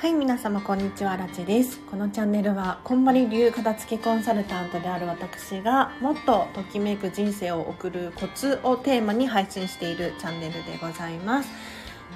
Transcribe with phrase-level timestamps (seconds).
[0.00, 1.78] はい、皆様こんにちは、ラチです。
[1.80, 11.50] このチャンネルは、こんまり流片付けコンサルタントである私が、もっとときめく人生を送るコツをテーマに配信しているチャンネルでございます。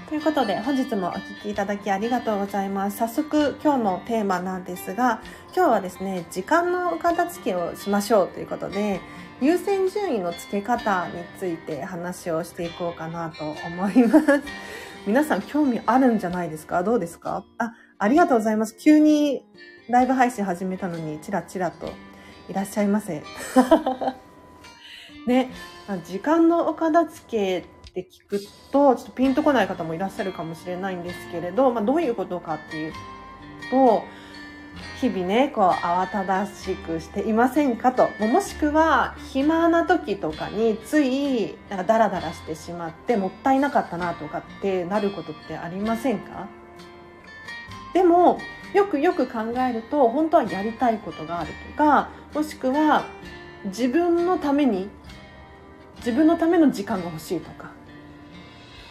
[0.08, 2.96] ということで、本日もお聞きいただきありがとうございます。
[2.96, 5.20] 早速、今日のテーマなんですが、
[5.54, 9.02] 今日はですね、時間の片付けをしましょうということで、
[9.42, 14.42] 優先順位の付け方について話をしていこうかなと思います。
[15.06, 16.82] 皆さん興味あるんじゃないですか？
[16.82, 17.44] どうですか？
[17.58, 18.76] あ、ありがとうございます。
[18.78, 19.44] 急に
[19.88, 21.92] ライブ配信始めたのに、チラチラと
[22.48, 23.22] いらっしゃいませ。
[25.26, 25.50] ね、
[26.06, 28.40] 時間のお片付けって聞く
[28.72, 32.92] と、ちょっとピンとこない方もいらっしゃるかもしれないんですけれど、まあ、どういうことかっていう
[33.70, 34.02] と、
[35.00, 38.08] 日々ね、こう、慌ただしくしていませんかと。
[38.20, 46.46] もしくは、暇な時とかについ、なんかダラダラしてしまって、もったいなかったなとかってなることってありませんか？
[47.92, 48.40] でも、
[48.72, 53.04] よくよく考えると、本当はやりたいことがあるとか、もしくは、
[53.66, 54.88] 自分のために、
[55.98, 57.70] 自分のための時間が欲しいとか、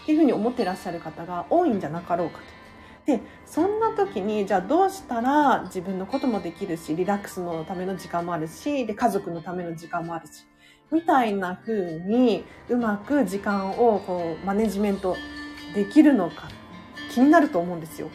[0.04, 2.63] っていうふうに思ってらっしゃる方が多いんじゃなかろうかと。
[3.06, 10.46] でそんな時にじゃあどうしたら自分のこともできるしリラックスのための時間もあるしで家族のための時間もあるし
[10.92, 15.18] みたいな風にうまく時間をこうマネジメント
[15.76, 16.48] できるのか
[17.12, 18.10] 気になると思うんですよ。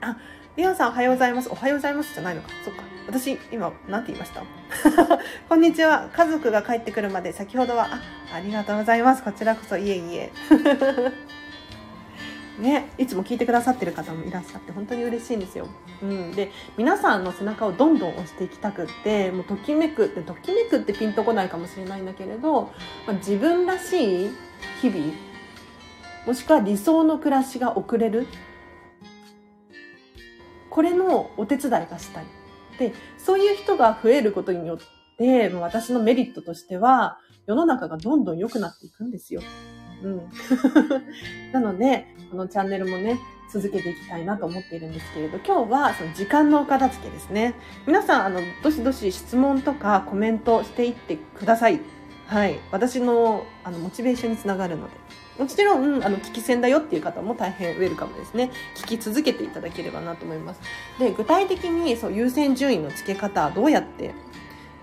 [0.00, 0.16] あ、
[0.56, 1.48] リオさんおはようございます。
[1.50, 2.48] おはようございますじゃないのか。
[2.64, 2.82] そっか。
[3.08, 4.42] 私、今、なんて言いました？
[5.48, 6.08] こんにちは。
[6.12, 8.00] 家族が帰ってくるまで先ほどは、あ、
[8.36, 9.24] ありがとうございます。
[9.24, 10.32] こちらこそ、いえいえ。
[12.58, 15.68] ね、いつも聞いてくださってる方もいらっしゃって本当に嬉しいんですよ。
[16.02, 22.70] うん、で皆さんの背中をどんどん押していきたくってもうときめくってときめくってピンとこないかもしれないんだけれど、ま
[23.10, 24.30] あ、自分らしい
[24.82, 25.12] 日々
[26.26, 28.26] もしくは理想の暮らしが送れる
[30.68, 32.24] これのお手伝いがしたい。
[32.78, 34.78] でそういう人が増えることによっ
[35.16, 39.42] てもう私のメリットとしては世の中がどんどん良くなっていくんですよ。
[40.02, 40.30] うん。
[41.52, 43.18] なので、このチャンネルもね、
[43.50, 47.54] 続けていきたいなと思っているんですけれど、今日はその時間のお片付けですね。
[47.86, 51.80] 皆さん、あの、どしどし質問とかコメントしていってください。
[52.26, 52.58] はい。
[52.70, 54.94] 私の、あの、モチベーションにつながるので。
[55.38, 58.50] もちろん、あの、聞き戦だよっていう方も大変ウェルカムですね。
[58.74, 60.60] 聞き続けていただければなと思います。
[60.98, 64.14] で、具体的に、そう、優先順位の付け方、どうやって、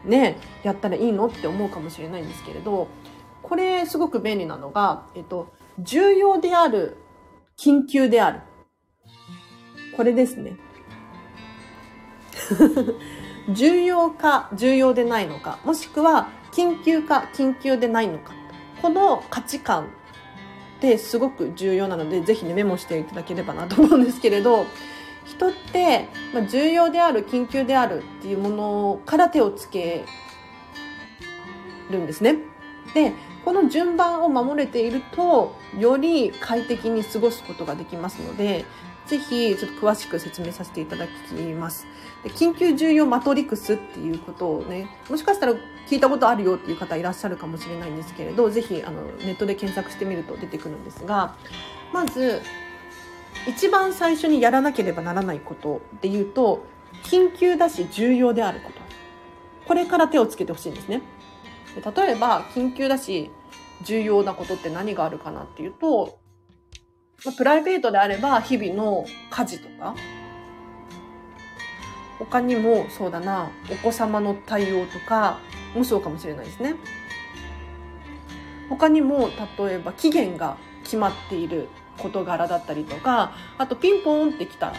[0.06, 2.88] ね、やったらいいのって思うかもしれないんですけれど、
[3.48, 6.98] これすごく便利なのが、えっと、重要である、
[7.58, 8.42] 緊急である。
[9.96, 10.58] これですね。
[13.54, 18.34] 重要か重要でないのか、もしくは緊急か緊急でないのか。
[18.82, 19.84] この価値観
[20.78, 24.66] ってすごく重要なので、ぜひね、メモしていただければなと思うんですけれど、
[25.24, 30.04] 人って、まあ、重要である、緊急であるっていうものから手をつけ
[31.92, 32.38] るんですね。
[32.96, 33.14] で、
[33.46, 38.66] この順番を守れていると、より快適に過ごすことができますので、
[39.06, 41.86] ぜひちょっと詳しく説明させていただきます。
[42.24, 45.54] で緊急重要マトリクスっていうことをね、もしかしたら
[45.88, 51.36] 聞いたことあるよっていう方いらっしゃるかもしれないんですけれど、ぜひあのネットで検索してみると出てくるんですが、
[51.94, 52.42] まず、
[53.48, 56.66] 一番最初にやらなければならないことっていうと、
[57.04, 58.82] 緊急だし重要であること。
[59.68, 61.04] これから手をつけてほしいんですね。
[61.82, 63.32] 例えば、緊急だし、
[63.84, 66.20] 重要なことって何があるかなっていうと、
[67.26, 69.96] まあ、プライベートであれば、日々の家事とか、
[72.20, 75.40] 他にも、そうだな、お子様の対応とか
[75.76, 76.76] もそうかもしれないですね。
[78.70, 81.68] 他にも、例えば、期限が決まっている
[81.98, 84.74] 事柄だったりとか、あと、ピンポーンって来たら、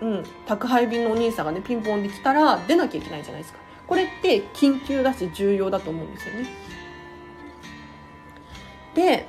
[0.00, 3.61] うん、宅配便のお兄さんがね、ピンポーンで来たら出なきゃいけないじゃないですか。
[3.92, 6.48] これって緊急だし重要だと思うんですよね。
[8.94, 9.26] で、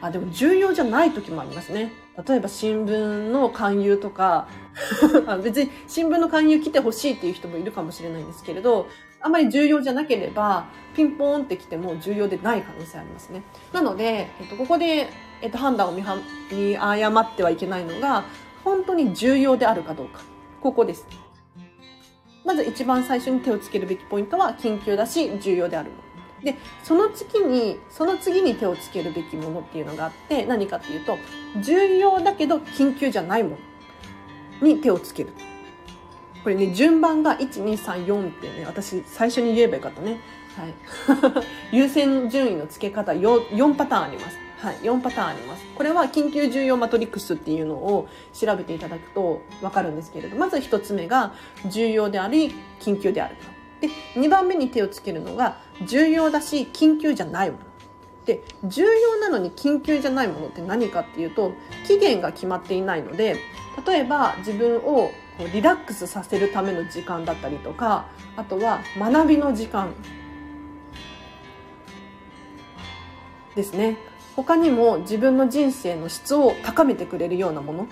[0.00, 1.92] あ、でも重要じゃない時もありますね。
[2.26, 4.48] 例えば新聞の勧誘とか
[5.44, 8.88] 別に新聞の勧誘来てほしいっていう人もいるかもしれないんですけれど、
[9.20, 13.42] あまり重要じゃなければ、ピンポーンって来ても重要でない可能性ありますね。
[13.74, 15.10] なので、えっと、ここで、
[15.42, 16.16] えっと、判断を見は
[16.50, 18.24] 見誤ってはいけないのが、
[18.64, 20.22] 本当に重要であるかどうか。
[20.62, 21.27] ここです。
[22.48, 26.02] まず一番最初に手をつけるべきポイントは緊急だし重要であるもの。
[26.42, 31.18] で、その次に、その次に手をつけるべきものっていうのがあって、何かっていうと、
[31.60, 33.58] 重要だけど緊急じゃないも
[34.62, 35.34] のに手をつける。
[36.42, 40.18] これね、順番が1、2、3、4ってね、私最初に言えばよかったね。
[40.56, 40.74] はい。
[41.76, 44.47] 優先順位の付け方 4, 4パターンあります。
[44.58, 45.64] はい、4パターンあります。
[45.76, 51.32] これは緊急重要マトリックスっていうのを調べていただくとわかるんですけれど、まず1つ目が
[51.66, 53.36] 重要であり、緊急である。
[53.80, 57.64] で、2番目に手をつけるのが重要だし、緊急じゃないもの。
[58.26, 61.52] で、重要なのに緊急じゃないものって何かっていうと、
[61.86, 63.36] 期限が決まっていないので、
[63.86, 65.12] 例えば自分を
[65.52, 69.94] リラックスさせるための時間だったりとか、あとは学びの時間
[73.54, 73.96] ですね。
[74.38, 77.88] 他にも自分の人生の質を高めてくれるようなもの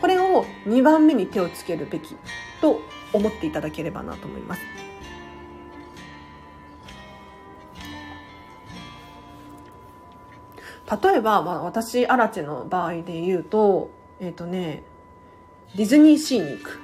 [0.00, 2.16] これを2番目に手をつけるべき
[2.60, 2.80] と
[3.12, 4.62] 思っていただければなと思います。
[11.02, 14.82] 例えば、まあ、私アラチェの場合で言うとえっ、ー、とね
[15.76, 16.80] ディズニーシーに行く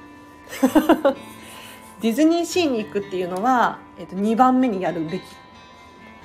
[2.01, 5.23] ディズニーシーに行くっていうのは、えー、と2番目にやるべき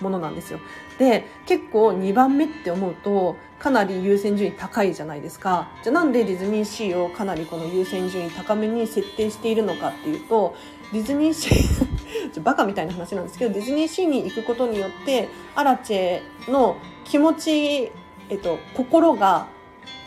[0.00, 0.60] ものなんですよ。
[0.98, 5.68] で、結構2番目って思うと、かなり優先順位高いじゃないですか。
[5.82, 10.54] じゃあなんでディズニーシーをかなりこの優先順位高めに設定しているのかっていうと、
[10.92, 17.90] ディズニーシー バカみたいな話なんですけど、ディズニーシーに行くことによって、アラチェの気持ち、
[18.28, 19.48] えっと、心が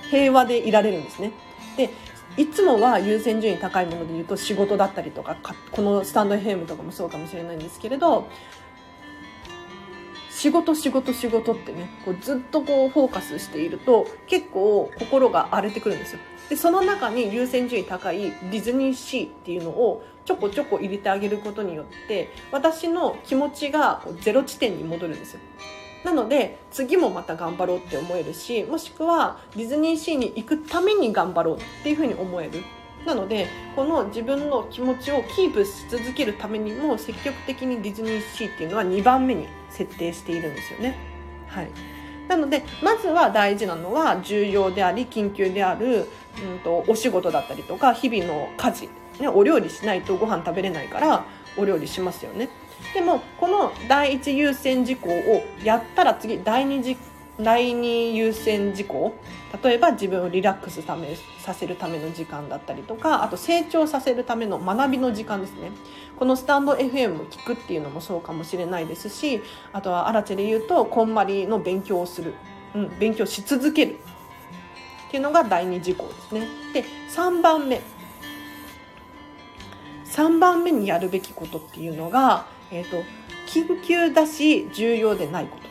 [0.10, 1.32] 平和でいられるんですね。
[1.76, 1.90] で、
[2.38, 5.36] いつもは優先順位高いもので言うと仕事だったりとか、
[5.72, 8.28] このスタンド FM とかもそうかもしれないんですけれど、
[10.40, 16.20] 仕事仕事仕事ってねこうずっとこうフォーカスしていると結構心が荒れてくるんですよ。
[16.50, 25.42] でその中に優先順位高いディズニーシーっていうのをちょこちょこ入れてあげることによって私の気持ちがこうゼロ地点に戻るんですよ。
[26.06, 32.64] なので次もまた頑張ろうって思えるしもしくはディズニーシーに行くために頑張ろうっていうふうに思える。
[33.06, 40.96] なのでこの自分の気持ちをキープし続けるためにも積極的にディズニーシーっていうのは2番目に設定しているんですよね。
[41.48, 41.70] はい、
[42.28, 46.08] なのでまずは大事なのは重要であり緊急である、
[46.44, 48.90] うんと、お仕事だったりとか日々の家事、
[49.20, 51.26] ね、お料理しないとご飯食べれないから
[51.58, 52.50] お料理しますよね。
[52.94, 56.98] でもこの第一優先事項をやったら次第二次
[57.42, 59.14] 第二優先事項
[59.64, 65.72] 例えば自分をリラックスさせるための時間だったりとかあと成長させるための学びの時間ですね
[66.20, 72.34] このスタンド FM を聞くっていうのもそうかもしれないですしあとはアラチェで言うとこんまりの勉強をする、
[72.76, 74.00] うん、勉強し続ける。
[75.08, 76.48] っていうのが第二事項ですね。
[76.74, 77.82] で3番目。
[80.06, 83.04] 3番目にやるべきことっていうのが、えーと
[83.48, 85.64] 緊急だし重要でないこと。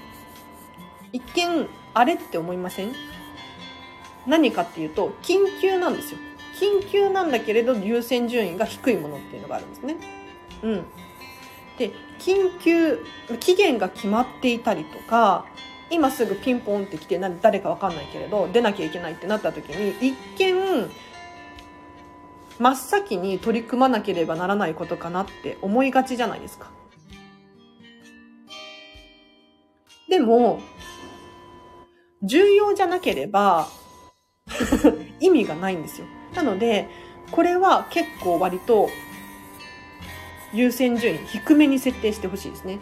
[1.12, 2.92] 一見あれって思いません？
[4.26, 6.18] 何かっていうと緊急なんですよ。
[6.58, 10.17] 緊急なんだけれど優先順位が低いものっていうのがあるんですね。
[10.62, 10.84] うん
[11.78, 13.04] で緊急
[13.38, 15.46] 期限が決まっていたりとか
[15.90, 20.90] 今すぐピンポンって来て誰か分かんないけれど出なきゃいけないってなった時に一見
[22.58, 26.70] 真っ先に取り組まなければならないことかなって思いがちじゃないですか。
[30.08, 30.60] でも
[32.22, 33.68] 重要じゃなければ
[35.20, 36.06] 意味がないんですよ。
[36.34, 36.88] なので、
[37.30, 38.88] これは結構割と
[40.52, 42.78] 優先順位低めに設定してほしいですね。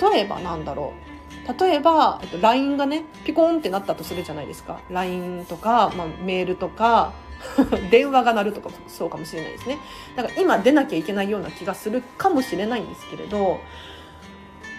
[0.00, 1.12] 例えばなんだろう。
[1.60, 4.80] 例えば、えっと、LINE がね、ピコーンってなったとするじゃないですか。
[4.90, 7.12] LINE とか、まあ、メールとか、
[7.90, 9.78] 電話が鳴るとかそうかもしれないですね。
[10.14, 13.58] だから今出なきゃいけないような気がするかもしれないんですけれど、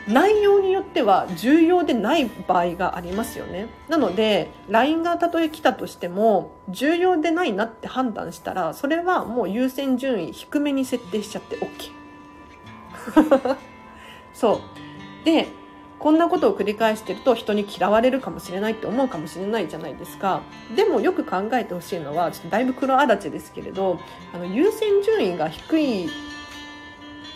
[0.08, 3.68] 内容によっては重要でない場合がありますよね。
[3.88, 12.03] なので、LINE がたとえ来たとしても、重要でないなって判断したら、それはもう優先順位低めに設定しちゃって OK。
[14.34, 14.62] そ
[15.22, 15.26] う。
[15.26, 15.48] で、
[16.00, 20.42] こんなことを繰り返してると人に嫌われるかもしれないって思うかもしれないじゃないですか。
[20.76, 24.00] でもよく考えてほしいのは、ちょっとだいぶ黒あらちですけれど、
[24.34, 26.10] あの優先順位が低い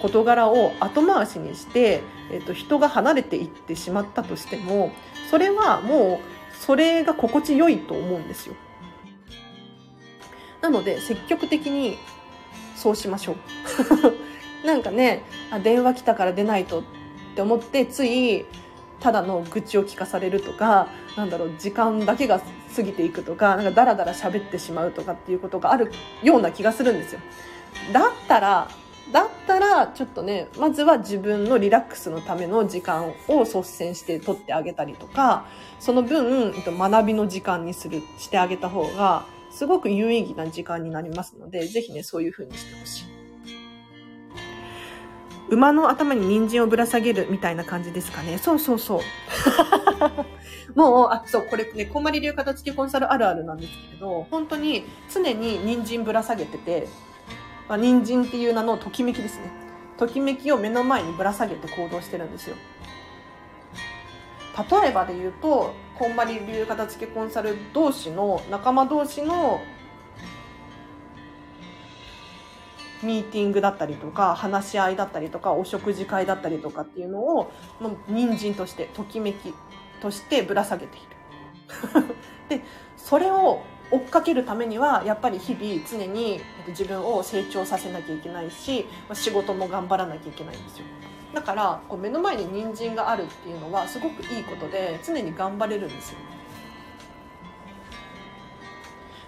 [0.01, 4.91] 事柄を後回しにして、えっと、人が離れていってしまったとしても
[5.29, 8.55] それはもうそれが心地よいと思うんですよ。
[10.61, 11.97] なので積極的に
[12.75, 13.35] そうしましょう。
[14.65, 16.83] なんかねあ電話来たから出ないとっ
[17.35, 18.45] て思ってつい
[18.99, 22.41] ただの愚痴を聞かされるとかなんだろう時間だけが
[22.75, 25.91] 過ぎていくとかなんかダラダラ喋ってしまうとかっていうことがある
[26.23, 27.21] ような気がするんですよ。
[27.93, 28.69] だったら
[29.11, 35.45] だったらちょっとねまずは自分のリラックスのための時間を率先して取ってあげたりとか
[35.79, 43.16] その分学びの時間にするしてあげた方がすごく有意義な時間になりますのでぜひねそういう風にしてほしい
[45.49, 49.01] 馬の頭に人参をぶら下げるみたいな感じですかねそうそうそう
[50.75, 56.87] もう、あ、そう、これね、こんまり流片付けコンサルあるあるなんですけど、本当に常に人参ぶら下げてて、
[57.67, 59.51] まあ、人参っていう名のときめきですね。
[59.97, 62.55] ときめきを目の前にぶら下げて行動してるんですよ。
[64.81, 69.61] 例えばで言うと、こんまり流片付けコンサル同士の、仲間同士の
[73.03, 79.53] ミーティングだったりとか話し合いだったりとかお食事会だったりとかっていうのをもう人参としてときめき
[80.01, 81.07] としてぶら下げている。
[82.49, 82.61] で
[82.95, 90.85] それを追っかけるためにはやっぱり日々常に自分を成長させなきゃいけないし仕事も頑張らなきゃいけないんですよ。
[91.33, 96.17] だからこう目の前に人参があるっていうのはすごくいいことで常に頑張れるんですよ。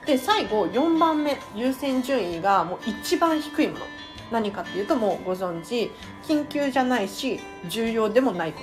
[0.09, 3.85] で最後4番目優先順位がもう一番低いもの。
[4.31, 5.91] 何かっていうともうご存知。
[6.23, 8.59] 緊急じゃないし重要でもないこ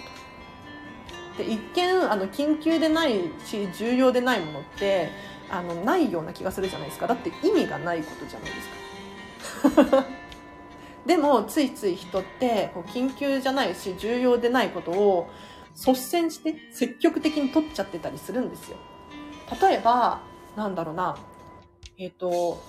[1.37, 1.45] と。
[1.45, 5.11] で一見あの緊急でないし重要でないものって
[5.49, 7.07] あのないような気がするじゃないですか。
[7.07, 10.05] だって意味がないことじゃないですか。
[11.07, 15.31] でもついつい人ってこう緊急じゃないし重要でないことを
[15.77, 18.79] 率先して積極的に取っちゃってたりするんですよ。
[19.63, 20.19] 例えば
[20.57, 21.17] なんだろうな。
[21.99, 22.63] えっ、ー、と、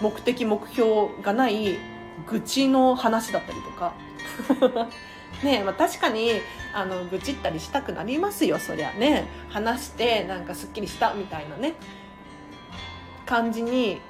[0.00, 1.76] 目的、目標がない
[2.28, 3.94] 愚痴の話だったりとか。
[5.42, 6.30] ねまあ、確かに、
[6.72, 9.26] あの、愚痴ったりしたくなりますよ、そりゃね。
[9.48, 11.74] 話して、なんかすっきりしたみたいなね、
[13.26, 14.00] 感じに、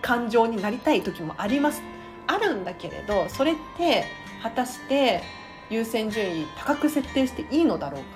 [0.00, 1.82] 感情になりたい時もあります。
[2.26, 4.06] あるんだけれど、それって、
[4.42, 5.22] 果たして
[5.68, 8.06] 優先順位高く設定していいのだろうか。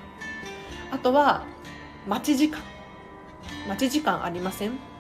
[0.93, 1.45] あとは、
[2.09, 2.61] 待ち時間。
[3.69, 4.94] 待ち時間ありません？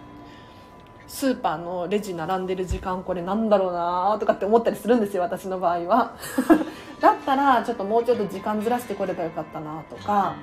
[1.07, 6.17] スーパーのレジ並んでる時間これなんだろうなとかって思ったりするんですよ私の場合は。
[7.01, 10.35] だったらちょっともうちょっと時間ずらしてこればよかったなとか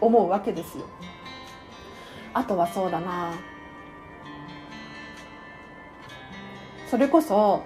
[0.00, 0.84] 思うわけですよ。
[2.32, 3.32] あとはそうだな。
[6.88, 7.64] それこそ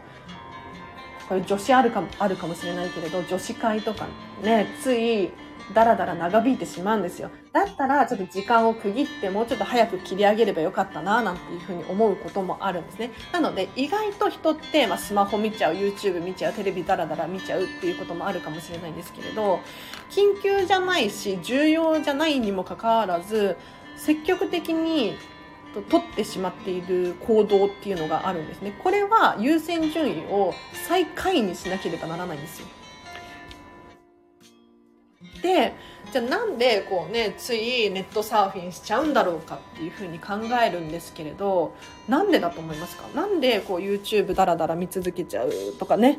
[1.28, 4.06] これ女子あるかもあるかもしれないけれど女子会とか
[4.42, 5.30] ねつい
[5.74, 7.30] だらだら長引いてしまうんですよ。
[7.52, 13.10] だったら、ちょっと時間を区切ってもうちょっと早く切り上げればよかったな、なんていうふうに思うこともあるんですね。
[13.32, 19.60] なので、意外と人って、まあ、スマホ見ちゃう、YouTube 見ちゃう、テレビだらだら見ちゃうっていうこともあるかもしれないんですけれど、
[20.10, 23.56] 緊急じゃないし、重要じゃないにもかかわらず、
[23.96, 25.16] 積極的に
[25.88, 28.72] 取ってしまっている行動っていうのがあるんですね。
[28.82, 30.52] これは優先順位を
[30.88, 32.66] 最下位にしなければならないんですよ。
[35.42, 35.74] で
[36.12, 41.74] じゃあなんでこうねついネットサーフィンしちゃうんだろうかっていうふうに考えるんですけれど
[42.08, 43.06] なんでだと思いますか？
[43.14, 46.18] なんでこう YouTube ダラダラ見続けちゃうとかね？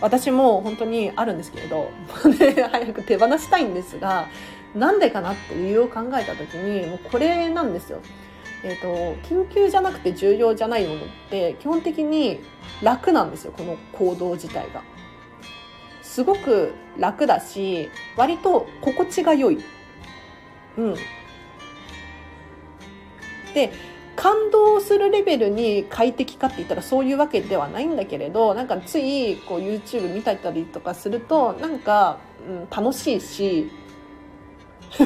[0.00, 1.90] 私も本当にあるんですけれど、
[2.38, 4.28] ね、早く手放したいんですが
[4.74, 8.00] なんでかなって理由を考えた時にもうこれなんですよ。
[8.62, 8.88] えーと、
[9.26, 12.40] 緊急じゃなくて重要じゃないものって基本的に
[12.82, 14.82] 楽なんですよこの行動自体が。
[16.20, 19.64] すごく楽だし、割と心地が良い。
[20.76, 20.94] うん。
[23.54, 23.72] で、
[24.16, 33.70] 感動するレベルに快適かって言ったらそういうわけではないんだけれど、なんかついこう YouTube 見たりとかすると、なんか、うん、楽しいし、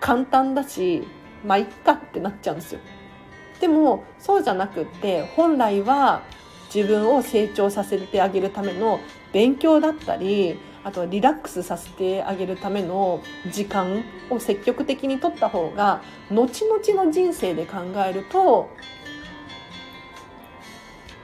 [0.00, 1.06] 簡単だし、
[1.44, 2.80] まあ、いっかってなっちゃうんですよ。
[3.60, 6.22] でも、そうじゃなくって、本来は
[6.74, 9.00] 自分を成長させてあげるための
[9.32, 18.70] 勉強だったりあとはリラックスさせてあげるための時間を積極的に取った方が後々の人生で考えると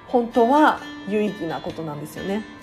[0.08, 2.53] 本当は有意義なことなんですよね。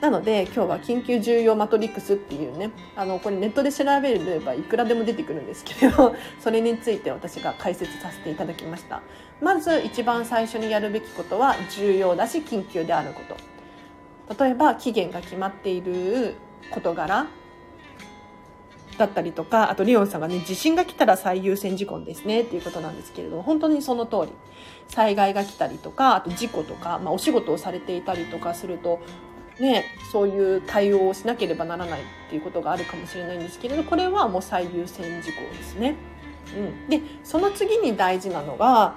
[0.00, 9.00] なので今日は緊急重要マトリックスっていうね、あの、これネットで調べればいくらでも出てくるんですけれど、 それについて私が解説させていただきました。
[9.40, 13.22] まず一番最初にやるべきことは重要だし緊急であるこ
[14.28, 14.44] と。
[14.44, 16.34] 例えば期限が決まっている
[16.70, 17.26] 事柄
[18.98, 24.32] だったりとか、あとリオンさんがね、地震が来たら最優先事項ですねっていうことなんですけれど、本当にその通り。
[24.88, 29.00] 災害が来たりとか、あと事故とか、まあお仕事をされていたりとかすると、
[29.58, 35.96] ね、そういう対応をしなければならないっていうことがあるかもしれないんですけれどこれはもう最優先事項ですね。
[36.56, 38.94] うん、でその次に大事なのが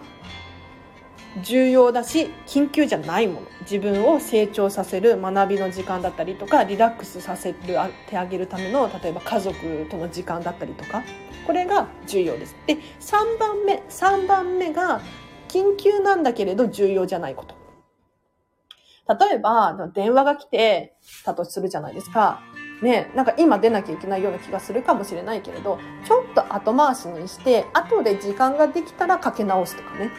[1.43, 7.89] 重要だし緊急じゃないもの自分を成長させる学びの時間だったりとかリラックスさせてあ
[8.25, 11.03] げるための例えば家族との時間だったりとか
[11.45, 12.55] これが重要です。
[12.67, 15.01] で3番目3番目が
[15.47, 17.58] 緊急なんだけれど重要じゃないこと。
[19.09, 22.41] 例えば、電話が来てたとするじゃないですか。
[22.83, 30.11] ね、なんか今出なきゃいけないような気がするかもしれないけれど、ちょっと後回しにして、後で時間ができたらかけ直すとかね。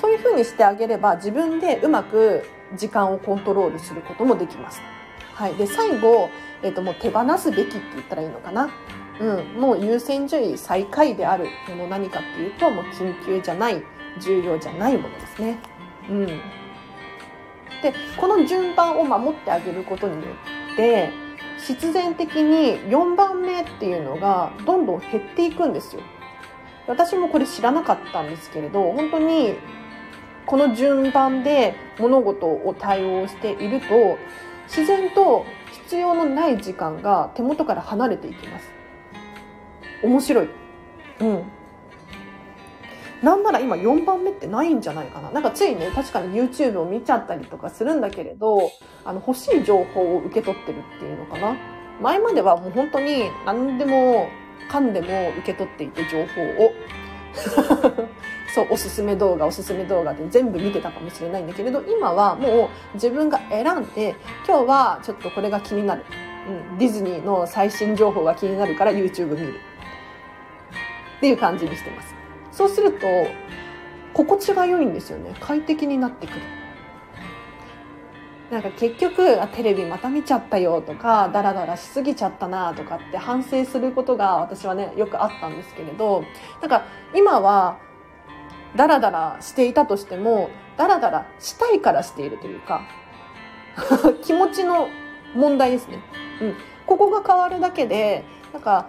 [0.00, 2.44] そういう風にしてあげれば自分でうまく
[2.76, 4.80] 時間をコントロールすることもできます。
[5.34, 5.54] はい。
[5.54, 6.30] で、最後、
[6.62, 8.70] えっ、ー、と、もう手放すべきって言ったらいいのかな。
[9.20, 9.60] うん。
[9.60, 13.82] もう優先順位最下位であるもの何かっていうと、もう緊急じゃない、
[14.20, 15.58] 重要じゃないものですね。
[16.08, 16.40] うん。
[17.82, 20.32] で、この順番を守ってあげることによ
[20.72, 21.10] って、
[21.58, 26.02] 必然的に4番目っていうのがどんどん減っていくんですよ。
[26.86, 29.56] 私もこれ知らなかったんですけれど、本当に
[30.46, 34.18] この順番で物事を対応していると
[34.66, 38.70] 自然と必要のない時間が手元から離れていきます。
[40.02, 40.48] 面白い。
[41.20, 41.57] うん。
[43.22, 45.30] なんなら今4番目ってないんじゃないかな。
[45.30, 48.70] なんかついね、確かに YouTube を見ちゃったりとかするんだけれど、
[49.04, 51.56] あの欲しい情報を受け取ってるっていうのかな。
[52.00, 54.28] 前まではもう本当に何でも
[54.70, 56.72] かんでも受け取っていて情報を。
[58.54, 64.14] そう、おすすめ動画、おすすめ動画で全部見てたかもしれないんだけれど、今はもう自分が選んで、
[64.46, 66.04] 今日はちょっとこれが気になる。
[66.72, 69.54] うん、ディズニーの最新情報が気になるから YouTube 見る。
[71.18, 72.17] っていう感じにしてます。
[72.58, 73.06] そうすると、
[74.12, 75.32] 心地が良いんですよね。
[75.38, 76.40] 快適になってくる。
[78.50, 86.24] なんか結局、テレビまた見ちゃったよとか、ダラダラしすぎちゃったなとかって反省することが私はね、よくあったんですけれど、
[86.60, 86.82] なんか
[87.14, 87.78] 今は
[88.74, 92.82] ダラダラしていたとしても、ダラダラしたいからしているというか、
[94.24, 94.88] 気持ちの
[95.36, 96.00] 問題ですね。
[96.42, 96.56] うん。
[96.86, 98.88] ここが変わるだけで、なんか、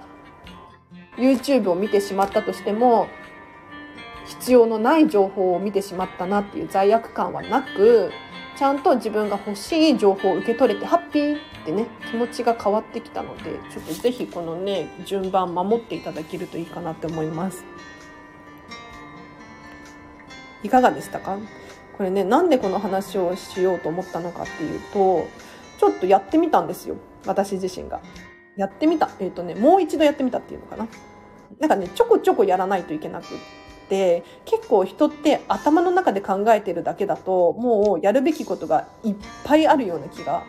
[1.18, 3.10] YouTube を見てしまったとしても、
[4.30, 8.12] 必要のない情報を見てしまったなっていう罪悪感はなく、
[8.56, 17.64] ちゃんと自分が欲しい情報を受け取れてハッピーってね、気持ちが変わってきたので、ちょっとぜひこのね、順番守っていただけるといいかなって思います。
[20.62, 21.38] いかがでしたか？
[21.98, 25.28] これね、なんでこの話をしようと思ったのかっていうと、
[25.80, 26.98] ちょっとやってみたんですよ。
[27.26, 28.02] 私自身が。
[28.58, 29.10] やってみた。
[29.20, 30.88] えっ、ー、とね、もう一度やってみたっていうのかな。
[31.60, 33.28] なんかね、ちょこちょこやらないといけなくっ
[33.90, 40.44] て、結構人って頭の中で考えてるだけだと、もうやるべきことがいっぱいあるような気が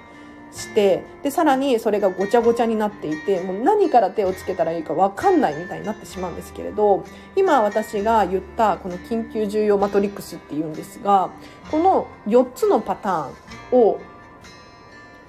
[0.53, 7.05] してでさらにそれがごちゃごちゃになっていてもう何から手をつけたらいいか分かんないみたいになってしまうんですけれど
[7.37, 11.31] 今私が言ったこの緊急重要マトリックスっていうんですが
[11.71, 14.01] この4つのパターンを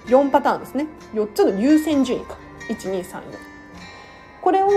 [0.06, 0.86] 4パターンですね。
[1.14, 2.36] 4つの優先順位か。
[2.68, 3.22] 1234
[4.40, 4.68] これを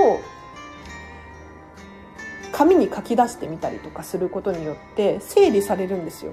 [2.55, 6.31] 紙に書き出してみたりとかすることによって整理されるんですよ。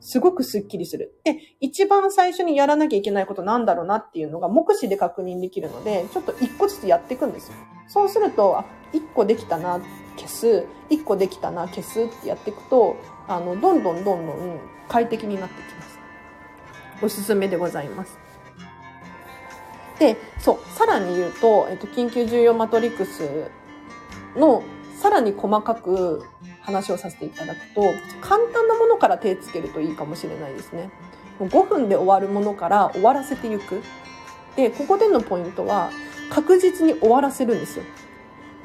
[0.00, 1.14] すごくスッキリする。
[1.22, 7.54] で、一番最初にやらなきゃいけないことなんだろうなっていうのが目視で確認できるので、ちょっと一個ずつやっていくんですよ。
[7.86, 9.80] そうすると、あ、一個できたな、
[10.16, 10.66] 消す。
[10.90, 12.96] 一個できたな、消すってやっていくと、
[13.28, 15.98] あの、どんどんどんどん快適になってきます。
[17.00, 18.18] おすすめでございます。
[20.00, 23.48] で、そう、さらに言うと、えっと、緊急重要マトリックス
[24.36, 24.64] の
[25.00, 26.24] さらに細かく
[26.62, 27.82] 話をさせていただくと、
[28.20, 30.90] 簡単なものから手つけるといいかもしれないですね。
[31.40, 33.82] 5分で終わるものから終わらせていく。
[34.56, 35.90] で、ここでのポイントは、
[36.30, 37.84] 確実に終わらせるんですよ。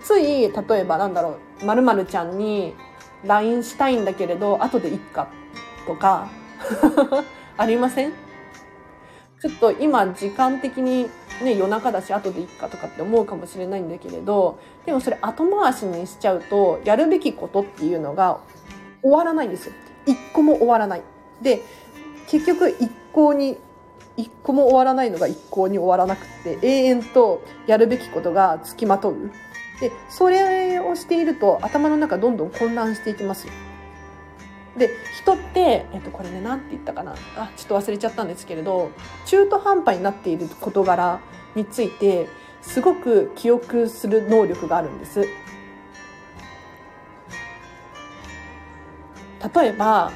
[0.01, 2.75] つい、例えばなんだろう、〇〇ちゃんに
[3.25, 5.27] LINE したいんだけれど、後でいっか、
[5.85, 6.29] とか、
[7.57, 8.13] ありません？
[9.41, 11.09] ちょっと今時間的に
[11.41, 18.39] ね、夜中だし後でいっかとかって思うかもしれないんだけれど、でもそれ後回しにしちゃうと、やるべきことっていうのが
[19.01, 19.73] 終わらないんですよ。
[20.05, 21.01] 一個も終わらない。
[21.41, 21.61] で、
[22.27, 23.57] 結局一向に、
[24.17, 29.15] 一個も終わらないのが一向に終わらなくて、永遠とやるべきことが付きまとう。
[29.79, 33.53] で、それをしていると頭の中どんどん混乱していきますよ。
[34.77, 37.13] で、人って、えっと、これね、なんて言ったかな。
[37.35, 38.91] あ、ちょっと忘れちゃったんですけれど、
[39.25, 41.19] 中途半端になっている事柄
[41.55, 42.27] について、
[42.61, 45.27] すごく記憶する能力があるんです。
[49.53, 50.11] 例えば、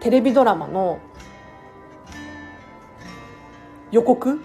[0.00, 1.00] テレビドラマの
[3.90, 4.40] 予告？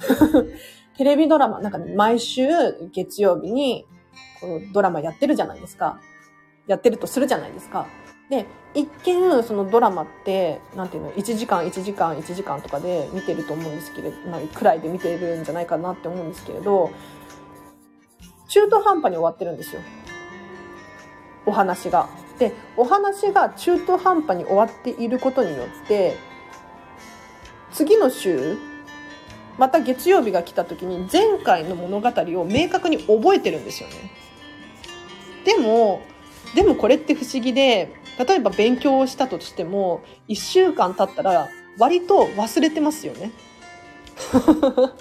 [0.98, 2.46] テレビドラマ、なんかね毎週
[2.92, 3.86] 月曜日に
[4.40, 5.98] このドラマやってるじゃないですか。
[6.70, 7.88] やってるとするじゃないですか。
[8.30, 16.92] で、一見、そのドラマって、なんていうの、1時間、1時間、1時間とかで見てると思うんですけれど、まあ、くらいで見てるんじゃないかなって思うんですけれど、
[18.46, 19.82] 中途半端に終わってるんですよ。
[21.44, 22.08] お話が。
[22.38, 26.16] で、お話が中途半端に終わっていることによって、
[27.72, 28.56] 次の週
[29.58, 34.12] また月曜日が来た時に前回の物語を明確に覚えてるんですよね。
[35.44, 36.02] でも
[36.54, 43.32] でもこれって不思議で例えば勉強をしたとしても1週間経ったら割と忘れてますよね。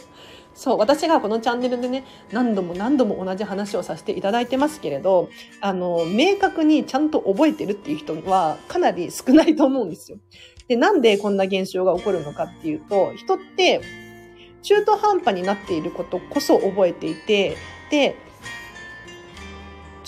[0.60, 5.30] そう、私がこのチャンネルでね、何度も何度も同じ話をさせていただいてますけれど、
[5.62, 10.18] あの、明確にちゃんと覚えてるっていう人はかなり少ないと思うんですよ。
[10.68, 13.82] で、なんでこんな現象が起こるのかっていうと、人って
[14.62, 17.56] 中途半端になっていることこそ覚えていて、
[17.90, 18.16] で、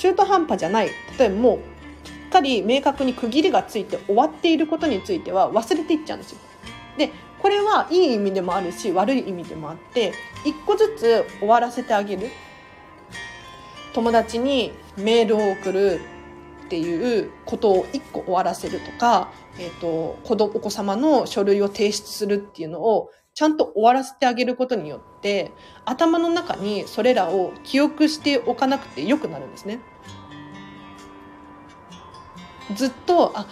[0.02, 1.60] 中途半端じゃない、例えばも
[2.04, 6.40] う、しっかり明確に区切りがついて終わっていることについては忘れていっちゃうんですよ。
[6.98, 12.30] で、これはいい意味でもあるし、悪い意味でもあって、一個ずつ終わらせてあげる。
[13.94, 16.02] 友達にメールを送る
[16.66, 25.52] っていうことを一個終わらせるとか、えっ、ー、と、子供、お子様の書類を提出するっていうのをちゃんと終わらせてあげることによって、
[25.86, 29.80] 頭の中にそれらを記憶しておかなくてよくなるんですね。
[32.76, 33.48] ずっと、あ、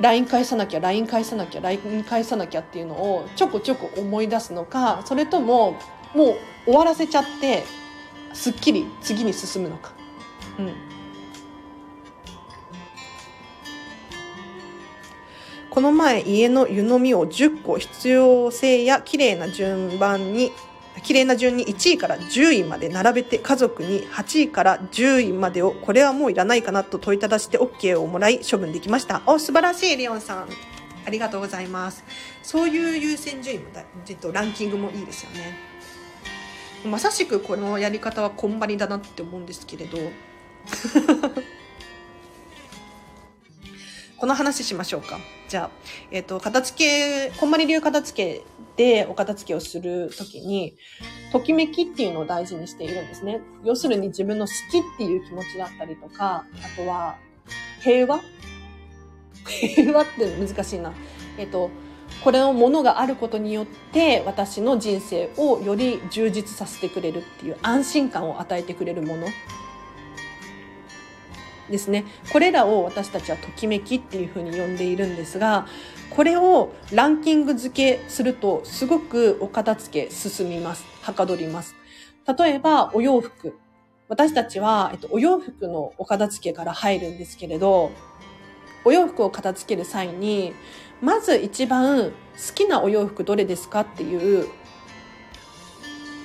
[0.00, 5.76] LINE 返さなきゃ LINE 返さなきゃ LINE 返さなきゃっていうのをちょこちょこ思い出すのかそれとも
[6.14, 7.64] もう終わらせちゃって
[8.32, 9.92] すっきり次に進むのか。
[10.58, 10.90] うん
[15.70, 20.50] この前家の湯飲みを10個必要性や綺麗な順番に
[21.02, 29.22] 綺麗な順に1位から10位まで並べて家族に8位から10位までをこれはもういらないかなと問いただして OK をもらい処分できました。
[29.26, 30.48] お、素晴らしい、リオンさん。
[31.06, 32.04] ありがとうございます。
[32.42, 35.56] そういう優先順位もだ、えっと、ランキングもいいですよね。
[36.84, 39.98] まさしくこのやり方はこんばりだなって思うんですけれど。
[44.18, 45.18] この話しましょうか。
[45.48, 45.70] じゃあ、
[46.10, 48.42] えっ、ー、と、片付け、こんまり流片付け
[48.80, 50.74] でお片付けをするときに、
[51.32, 53.42] ときめきっていうのを大事にしているんですね。
[53.62, 57.18] 要するに自分の好きっていう気持ちだったりとか、あとは、
[57.82, 58.22] 平和？
[59.44, 60.94] 平和って難しいな。
[61.36, 61.68] えっ、と、
[62.24, 69.26] これのものがあることによって私の人生をより充実させてくれるっていう安心感を与えてくれるもの
[71.70, 72.06] ですね。
[72.32, 75.66] これらを私たちはときめきっていうふうに呼んでいるんですが、
[76.10, 80.84] これをランキング付けするとすごくお片付け進みます。
[81.00, 81.74] はかどります。
[82.38, 83.56] 例えばお洋服。
[84.08, 87.92] 私たちは、えっと、お洋服のお片付けから入るんですけれど、
[88.84, 90.52] お洋服を片付ける際に、
[91.00, 94.48] まず一番好きなお洋服どれですかっていう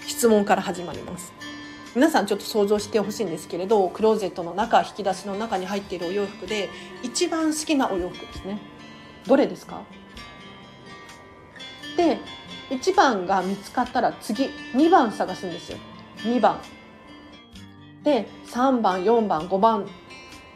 [0.07, 1.31] 質問から始まります。
[1.95, 6.69] 皆さんちょっと想像してほしいんですけれどクローゼットの中引き出しの中に入っているお洋服で
[7.03, 8.59] 一番好きなお洋服ですね
[9.27, 9.81] どれですか？
[11.97, 12.19] で
[12.69, 15.77] 1番が見つかったら次2番探すんですよ。
[16.23, 16.59] 2番。
[18.03, 19.88] で3番4番5番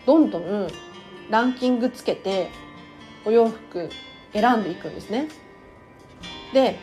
[0.05, 0.67] どんどん
[1.29, 2.49] ランキングつけて
[3.25, 3.89] お洋服
[4.33, 5.27] 選んでいくんですね。
[6.53, 6.77] で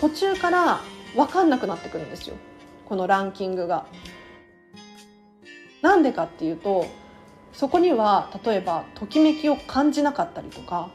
[0.00, 0.80] 途中から
[1.14, 2.36] 分かんなくなってくるんですよ。
[2.88, 3.86] このランキングが。
[5.82, 6.86] なんでかっていうと
[7.58, 10.90] そこには例えばときめきを感じなかったりとか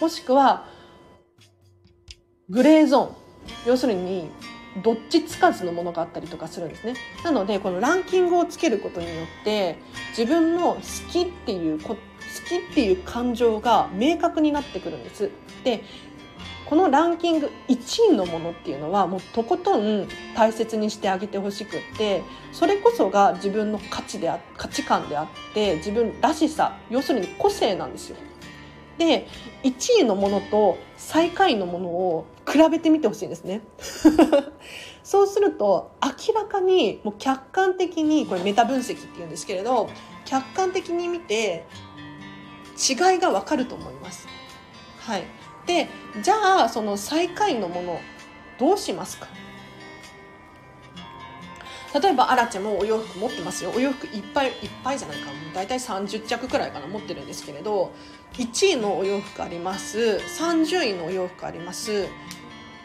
[0.00, 0.66] もしくは
[2.48, 4.28] グレーゾーン要するに
[4.82, 6.94] どっちつかずのものがあったりとかするんですね。
[7.22, 9.78] なのでこのランキングをつけることによって
[10.18, 10.80] 自分の好
[11.12, 15.30] きっていう好きっていう感情が明確になってくるんです。
[15.62, 15.84] で
[16.66, 22.22] このランキング1位のものっていうのはもうとことん大切にしてあげてほしくって
[22.52, 28.16] それこそが自分の価値であ価値観であって自分らしさ要するに個性なんですよ。
[28.98, 29.26] で
[29.64, 33.62] 1位のものと最下位のものを比べてみてほしいんですね。
[35.02, 39.90] そうすると明らかにもう客観的にこれメタ分析っていうんですけれど
[40.24, 41.66] 客観的に見て
[42.78, 44.26] 違いがわかると思います。
[45.00, 45.24] はい。
[45.66, 45.88] で
[46.22, 48.00] じゃあその最下位のもの
[48.58, 49.26] どうしますか？
[52.00, 53.72] 例えばアラチェもお洋服持ってますよ。
[53.74, 55.26] お洋服いっぱいいっぱいじゃないか。
[55.26, 57.92] もう大体30着くらいかな持ってるんですけれど
[58.32, 60.20] 1位のお洋服あります。
[60.40, 62.08] 30位のお洋服あります。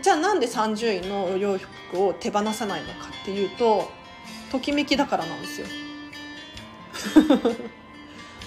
[0.02, 3.92] じゃあなんで30位のお洋服を手放さないのかっていうと
[4.52, 5.68] ときめきだからなんですよ。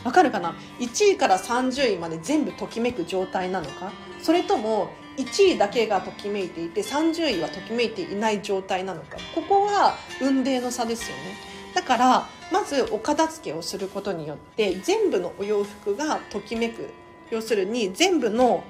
[0.04, 3.92] わかるかな ?1 位から30位まで全部ときめく状態なのか？
[4.20, 9.18] それとも1位だけがときめいていて30位はときめいていない状態なのか？
[9.34, 11.36] ここは運命の差ですよね。
[11.74, 16.88] だからまずお片付けをすることによって全部のお洋服がときめく
[17.30, 18.62] 要するに全部の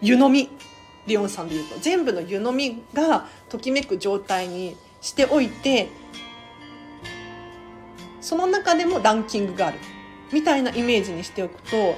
[0.00, 0.50] 湯飲み
[1.06, 5.90] リオンさんで言うと全部の湯飲みがときめく状態にしておいて
[8.24, 9.78] その中でもランキングがある
[10.32, 11.94] みたいなイメージにしておくと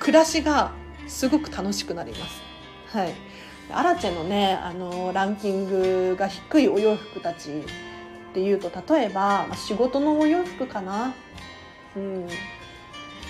[0.00, 0.72] 暮らしが
[1.06, 2.42] すごく楽しくなります。
[2.88, 3.14] はい。
[3.70, 7.62] アラチェのね、あの、ランキングが低いお洋服たちっ
[8.34, 11.14] ていうと、例えば、仕事のお洋服かな。
[11.94, 12.26] うん。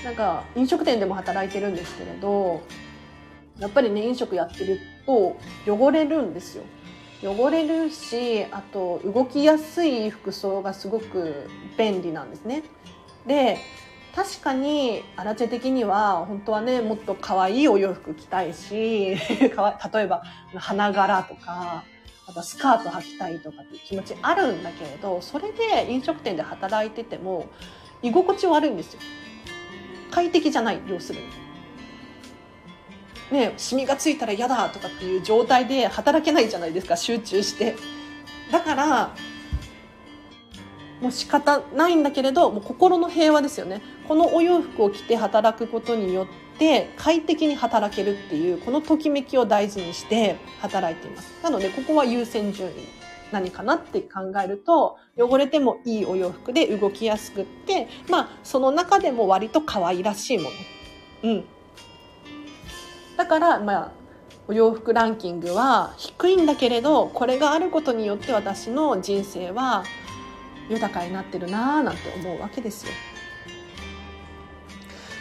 [0.02, 2.62] なんか、飲食店でも働いてるんですけれど、
[3.58, 6.64] やっぱりね、飲食やってると汚れるんですよ。
[7.22, 12.62] 汚れるし、あと動きやすい服装がすごく便利なんですね。
[13.26, 13.58] で、
[14.14, 19.48] 確かにアラチェ的には本当はねもっと可愛いお洋服着たいし 例え
[20.06, 20.22] ば
[20.56, 21.84] 花柄とか
[22.26, 27.46] あとスカート履きたいとかっていう気持ちあるんだけれどそれで飲食店で働いてても
[28.02, 29.00] 居心地悪いんですよ
[30.10, 31.49] 快適じゃない要するに。
[33.30, 37.76] ね、シミがついたら嫌だとかっていう状態で働けないじゃないですか集中して。
[38.50, 39.14] だから
[41.00, 43.80] もう仕方ないんだけれどもう心の平和ですよね。
[44.06, 51.32] このお洋服を着て働くことによって快適に働けるっていうこのときめきを大事にして働いています。
[51.42, 53.00] なのでここは優先順位。
[53.32, 60.50] 何かなって考えると汚れてもいいお洋服で動きやすくってまあその中でも割と可愛らしいも
[61.22, 61.30] の。
[61.30, 61.44] うん。
[63.20, 63.92] だからまあ
[64.48, 69.84] お洋服ランキングは低いんだけれどこれがあることによって私の人生は
[70.70, 72.92] 豊かになってるなーなんて思うわけですよ。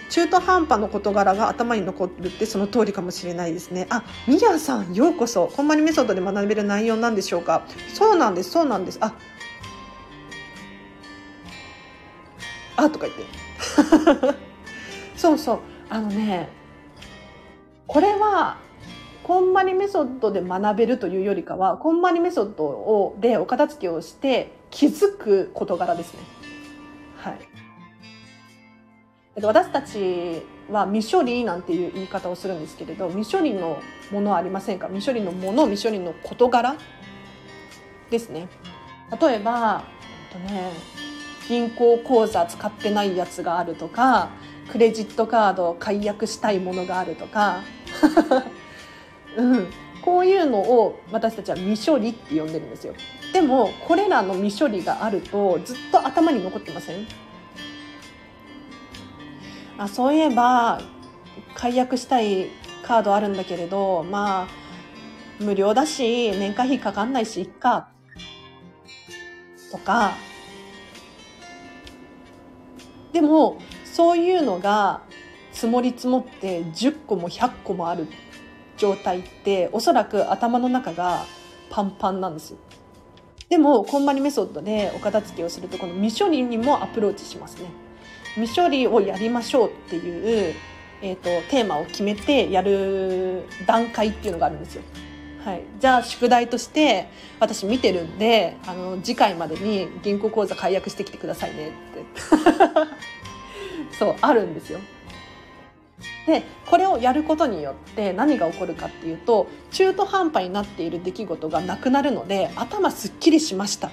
[0.09, 3.85] 中途半端の事柄が頭に残るってその通りかもしれないですね。
[3.89, 5.47] あ、ミヤさん、ようこそ。
[5.47, 7.63] こんまりメソッドで学べる内容なんでしょうか？
[7.93, 8.97] そうなんです、そうなんです。
[9.01, 9.13] あ、
[12.77, 14.35] あ、とか言って。
[15.17, 15.59] そうそう。
[15.89, 16.47] あのね、
[17.89, 18.57] これは、
[19.23, 26.19] こんまりメソッドで学べるというよりかは、こんまりメソッドをでお片付けをして気づく事柄ですね。
[27.17, 27.39] はい。
[29.41, 34.87] 私たちは未処理なんていう言い方をするんですけれど未処理のものありませんか？
[34.87, 36.75] 未処理のもの未処理の事柄
[38.09, 38.49] ですね
[39.19, 39.85] 例えば、
[40.33, 40.71] えっとね、
[41.49, 44.29] 銀行口座使ってないやつがあるとか
[44.71, 47.63] クレジットカード解約したいものがあるとか、
[49.35, 49.67] うん、
[50.03, 52.93] こういうのを私たちは未処理って呼んでるんですよ。
[53.33, 57.07] でもこれらの未処理があるとずっと頭に残ってません？
[59.79, 60.81] あそういえば
[61.55, 62.49] 解約したい
[62.83, 64.47] カードあるんだけれどまあ
[65.43, 67.89] 無料だし年会費かかんないしいっか。
[69.71, 70.11] とか
[73.13, 75.01] でもそういうのが
[75.51, 78.07] 積もり積もって10個も100個もある
[78.77, 81.25] 状態っておそらく頭の中が
[81.69, 82.57] パンパンなんですよ。
[83.49, 87.69] でも、こんまりメソッドでお片付けをすると、この未処理にもアプローチしますね。
[88.35, 90.55] 未処理をやりましょうっていう、
[91.01, 94.83] えっ、ー、と、テーマを決めてやる段階っていうのがあるんですよ。
[95.45, 95.63] はい。
[95.79, 97.07] じゃあ、宿題として、
[97.39, 101.75] 私見てるんで、あの、次回までに銀行口座解約してきてくださいねって。
[103.97, 104.79] そう、あるんですよ。
[106.25, 113.89] でこれをやることによって何が起こるかっていうと中途半端になっている出来事がなくなるので頭すっきりしました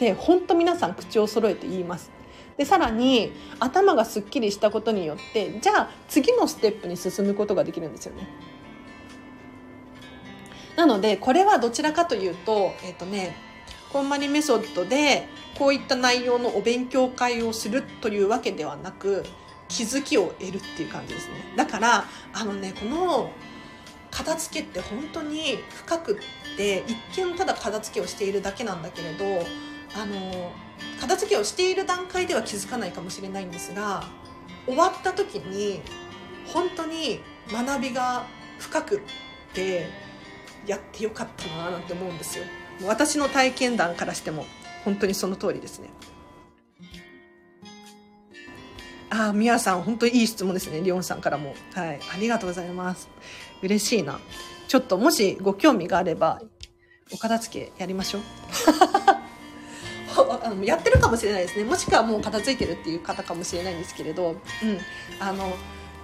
[0.00, 2.10] で本当皆さん口を揃えて言います
[2.56, 8.28] でさらに頭がすっきりしたことによってじゃあ次のステップに進むことができるんですよね
[10.80, 13.36] なのでこれはどちらかというとえっ、ー、とね
[13.92, 19.22] こんまりメソッドでこういった内容のお勉強会をするというわけではなく
[19.68, 21.34] 気づきを得るっていう感じですね。
[21.54, 23.30] だからあのねこの
[24.10, 29.44] 片付けって本当に深くって一見ただ片付けをしているだけなんだけれど
[29.94, 30.50] あの
[30.98, 34.04] 片付けをしている段階では気づかないかもしれないんですが
[34.64, 35.82] 終わった時に
[36.46, 37.20] 本当に
[37.52, 38.24] 学びが
[38.58, 39.00] 深くっ
[39.52, 40.09] て
[40.66, 42.44] やってよかったななんて思うんですよ
[42.86, 44.46] 私の体験談からしても
[44.84, 45.90] 本当にその通りですね
[49.10, 50.80] ああ、みやさん、本当にいい質問ですね。
[50.80, 51.54] りょんさんからも。
[51.74, 52.00] はい。
[52.14, 53.08] ありがとうございます。
[53.60, 54.20] 嬉しいな。
[54.68, 56.40] ちょっともしご興味があれば、
[57.12, 58.22] お片付けやりましょう。
[60.44, 61.64] あのやってるかもしれないですね。
[61.64, 64.38] もしくはもう片付いてるっていう方かもしれないんですけれど、うん。
[65.18, 65.56] あの、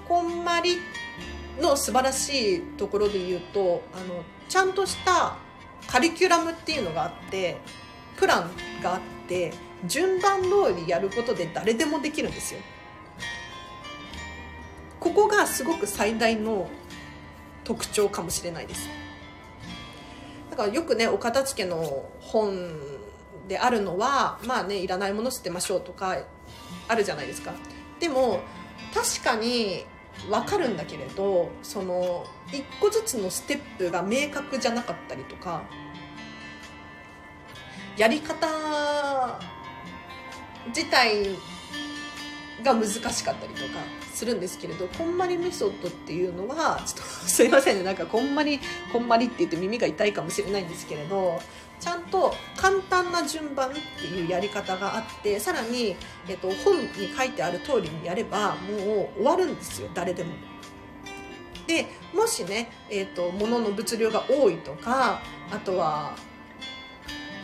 [0.09, 0.79] こんまり
[1.61, 5.37] の素晴らしいところで言うと、あの、ちゃんとした
[5.87, 7.59] カリキュラムっていうのがあって、
[8.17, 8.51] プラン
[8.83, 9.53] があって、
[9.87, 12.61] 順番通りやることで誰でもできるんですよ。
[15.01, 16.69] ここがすごく最大の
[17.63, 18.89] 特徴かもしれないです
[20.51, 22.77] だからよくねお片付けの本
[23.47, 26.17] であるのはまあねいらないもの捨てましょうとか
[26.89, 27.53] あるじゃないですか
[28.01, 28.41] でも
[28.95, 29.85] 確かに
[30.29, 35.63] 分かるんだけれどその一個ずつのステップが明確じゃなかったりとか
[37.97, 38.47] やり方
[40.69, 41.37] 自体
[42.63, 43.81] が難しかったりとか
[44.13, 47.85] するんですけれどこんまりメソッドっていうのはちょっとすいませんね。
[47.85, 48.61] なんかこんまり
[48.93, 51.39] こんまりって言って耳が痛いかもしれないんですけれど
[51.79, 55.97] ちゃんと簡単な順番っていうやり方があってさらに、
[56.29, 60.35] えっと、本に書いてある通りにやればもう終わるんですよ誰でも。
[61.67, 66.15] でもしね、えっと、物の物量が多いとかあとは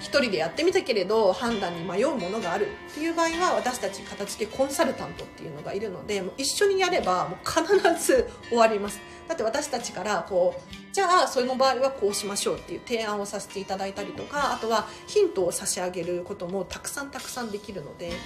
[0.00, 9.00] 一人でやってみたけれど判断に迷うものがあるっていう場合は私たち片付けコンサルタントっていうのがいるのでもう一緒にやればもう必ず終わります
[9.32, 18.16] だって私たちからこうじゃあその場合はこうしましょうっていう提案をさせていただいたりとかあとはヒントを差し上げることもたくさんたくさんできるので本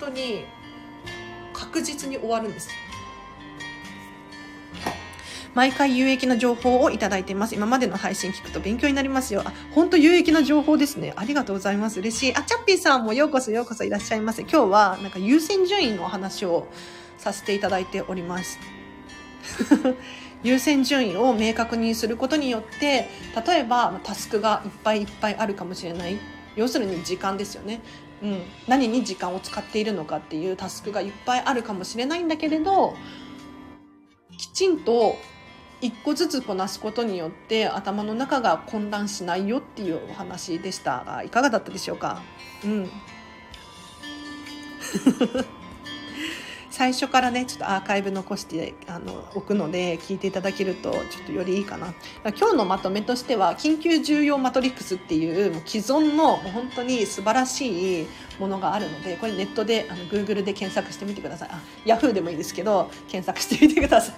[0.00, 0.44] 当に
[1.54, 2.68] 確実に終わるんです
[5.54, 7.54] 毎回有益な情報をいただいています。
[7.54, 9.42] 今までの配信聞くと勉強になりますよ。
[9.44, 11.12] あ、本当有益な情報ですね。
[11.14, 12.00] ありがとうございます。
[12.00, 12.34] 嬉しい。
[12.34, 14.42] あ、チャッピーさんもようこそようこそいらっしゃいませ。
[14.42, 16.66] 今日はなんか優先順位のお話を
[17.18, 18.58] させていただいております。
[20.44, 23.08] 優先順位を明確にすることによって
[23.46, 26.18] 例えばタスクがいっぱいいっぱいあるかもしれない。
[26.54, 27.80] 要するに時間ですよね、
[28.22, 32.94] うん、何に時間を使っているのかっていうタスクがいっぱいあるかもしれないんだけれど
[34.38, 35.16] きちんと
[35.80, 42.22] 一個ずつこなすことによって頭の中が混乱しないよっていうお話でしたがいかがだったでしょうか？
[42.64, 42.88] うん。
[46.74, 51.94] 最初からねちょっとアーカイブ残してあの置くので聞いていただけるとちょっとよりいいかな。
[52.36, 58.06] 今日のまとめとしては緊急重要マトリックスっていうもう既存のもう本当に素晴らしい
[58.40, 61.48] ものがあるのでこれネットであの Google で検索してみてください。
[61.52, 64.14] あ Yahoo でもいいですけど検索してみてください。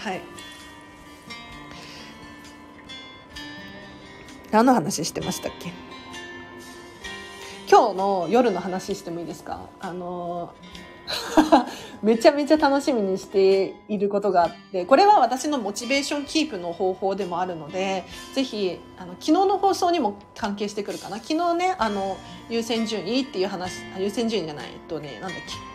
[0.08, 0.22] はい。
[4.50, 5.91] 何の話してましたっけ？
[7.72, 9.60] 今日の夜の話してもいいですか？
[9.80, 10.52] あの
[12.02, 18.04] めちゃめちゃ楽しみにしていることがあって、これは私のモチベーションキープの方法でもあるので、
[18.34, 21.16] 是非、あの、昨日の放送にも関係してくるかな？
[21.16, 22.18] 昨日ね、あの、
[22.50, 25.71] 優先順位っていう話、優先順位じゃない、とね、なんだっけ？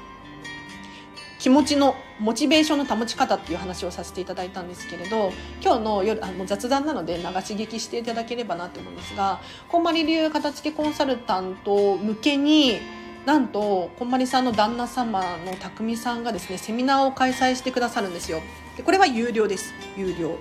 [1.39, 12.79] 気持ちのモチベーションの保ち方っていう話をさせていただいたんですけれど今日の夜あの雑談なので流し聞きしていただければなと思うんですがこんまり流片付けコンサルタント向けに
[13.25, 18.41] なんとこんまりさんの旦那様の匠さんがですねセミナーを開催してくださるんですよ。
[18.77, 19.73] でこれは有料です。
[19.97, 20.37] 有料。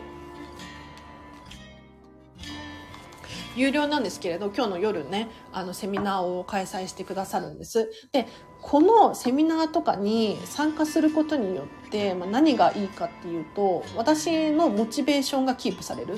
[3.56, 7.90] 有料なんですけれど今日の夜ねあのセミナーを開催してくださるんです。
[8.12, 8.28] で
[8.68, 16.16] このセミナーとかに参加することによって、まあ、何がいいかっていうと私のモチベーションがキープされる、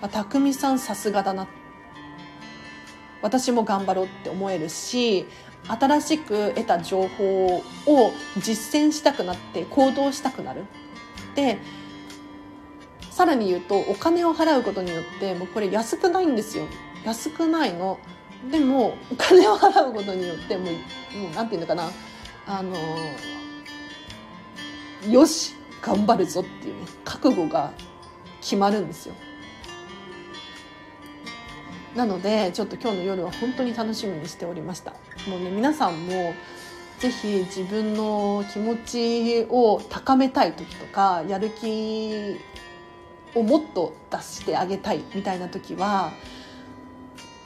[0.00, 1.46] まあ、匠さんさすがだな。
[3.22, 5.26] 私も頑張ろうって思えるし
[5.68, 7.62] 新しく得た情報を
[8.38, 10.64] 実践したくなって行動したくなる。
[11.36, 11.58] で
[13.12, 16.64] さらに言うとお金を払うことによってもうこれ安くないんですよ。
[17.04, 18.00] 安くないの。
[18.50, 21.90] でもお金を払うことによってもうもうなんていうのかな。
[22.44, 22.76] あの
[25.08, 27.72] よし頑張るぞっていうね覚悟が
[28.40, 29.14] 決まるんですよ。
[31.94, 34.92] なのでちょっと今日の夜は本当に楽しみにしておりました。
[35.28, 36.34] もうね皆さんも
[36.98, 42.38] ぜひ自分の気持ちを高めたい時とかやる気
[43.34, 46.12] をもっと出してあげたいみたいな時は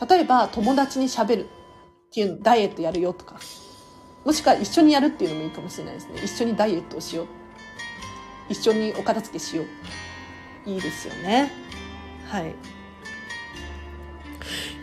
[0.08, 1.48] 例えば友達にしゃべるっ
[2.12, 3.36] ていうダイエットやるよとか
[4.26, 6.20] もしくは一緒にやるっていうのもいいかもしれないですね。
[6.24, 7.26] 一緒にダイエットをしよう。
[8.48, 9.62] 一緒にお片付けしよ
[10.66, 10.68] う。
[10.68, 11.52] いいですよね。
[12.26, 12.52] はい。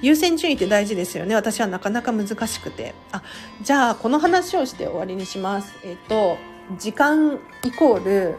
[0.02, 1.36] 優先順位って大事ですよね。
[1.36, 2.96] 私はなかなか難しくて。
[3.12, 3.22] あ
[3.62, 5.74] じゃあこの話をして終わりにします。
[5.84, 6.38] えっ、と
[6.78, 8.36] 時間イコール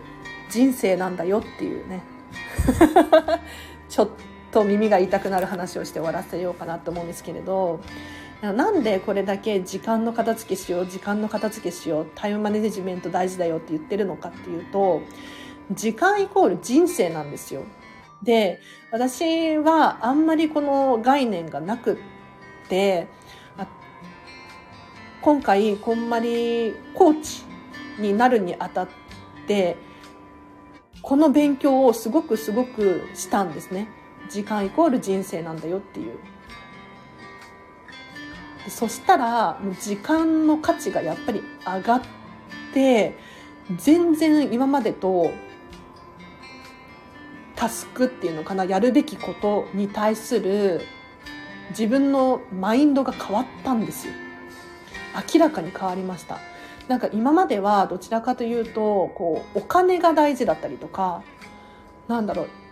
[0.48, 2.02] 人生なんだよっていうね。
[3.90, 4.33] ちょっと。
[4.54, 7.80] と耳が痛くなる話をして終わらせようかなと思うんですけれど
[8.40, 15.02] なんでこれだけ時間の片付けしよう時間の片付けしようタイムマネジメント大事だよって言ってるのかっていうと
[15.72, 17.62] 時間イコール人生なんですよ。
[18.22, 23.08] で私はあんまりこの概念がなくって
[25.20, 27.42] 今回こんまりコーチ
[28.00, 28.88] になるにあたっ
[29.46, 29.76] て
[31.02, 33.88] この勉強をすごくすごくしたんですね
[34.34, 36.18] 時間イコール人生なんだよっていう。
[38.68, 42.02] そしたらもう時間の価値がやっぱり上がっ
[42.72, 43.16] て
[43.76, 45.30] 全然今までと
[47.54, 50.80] タスクっていうのかなやるべきことに対する
[51.70, 54.14] 自分のマインドが変わったんですよ。
[55.32, 56.38] 明らかに変わりました。
[56.88, 61.22] なんか今まではどちらかというとこうお金が大事だったりとか
[62.08, 62.63] なんだろう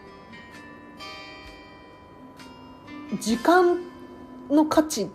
[3.20, 3.78] 時間
[4.50, 5.10] の価値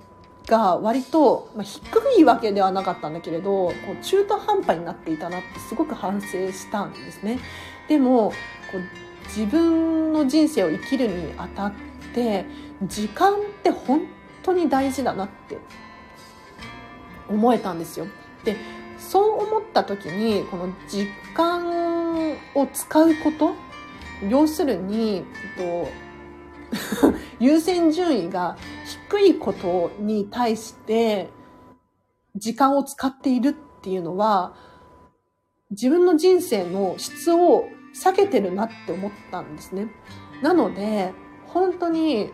[0.47, 1.81] が割と、まあ、低
[2.19, 7.39] いわけではなかったんだけれどこう中途半端になっていたなってすごく反省したんですね。
[7.87, 8.31] でも
[8.71, 8.81] こう
[9.27, 11.73] 自分の人生を生きるにあたっ
[12.13, 12.45] て
[12.83, 14.07] 時間って本
[14.41, 15.57] 当に大事だなって
[17.29, 18.07] 思えたんですよ。
[18.43, 18.55] で
[18.97, 23.53] そう思った時にこの時間を使うこと
[24.27, 25.17] 要するに、
[25.57, 26.06] えっと
[27.39, 28.57] 優先順位が
[29.09, 31.29] 低いことに対して
[32.35, 34.55] 時間を使っているっていうのは
[35.71, 39.87] 自分の人生の質を下げてるなって思ったんですね。
[40.41, 41.13] なので
[41.47, 42.31] 本当に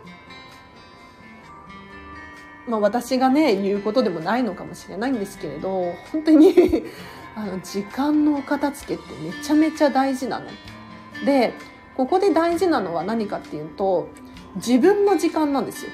[2.66, 6.54] まあ私がね言うことでもないのかもしれないんですけれど本当に
[7.34, 10.46] あの時間のお片付けってめちゃめちゃ大事なの。
[11.24, 11.54] で
[11.96, 14.08] ここで大事なのは何かっていうと
[14.56, 15.90] 自分の時間なんですよ。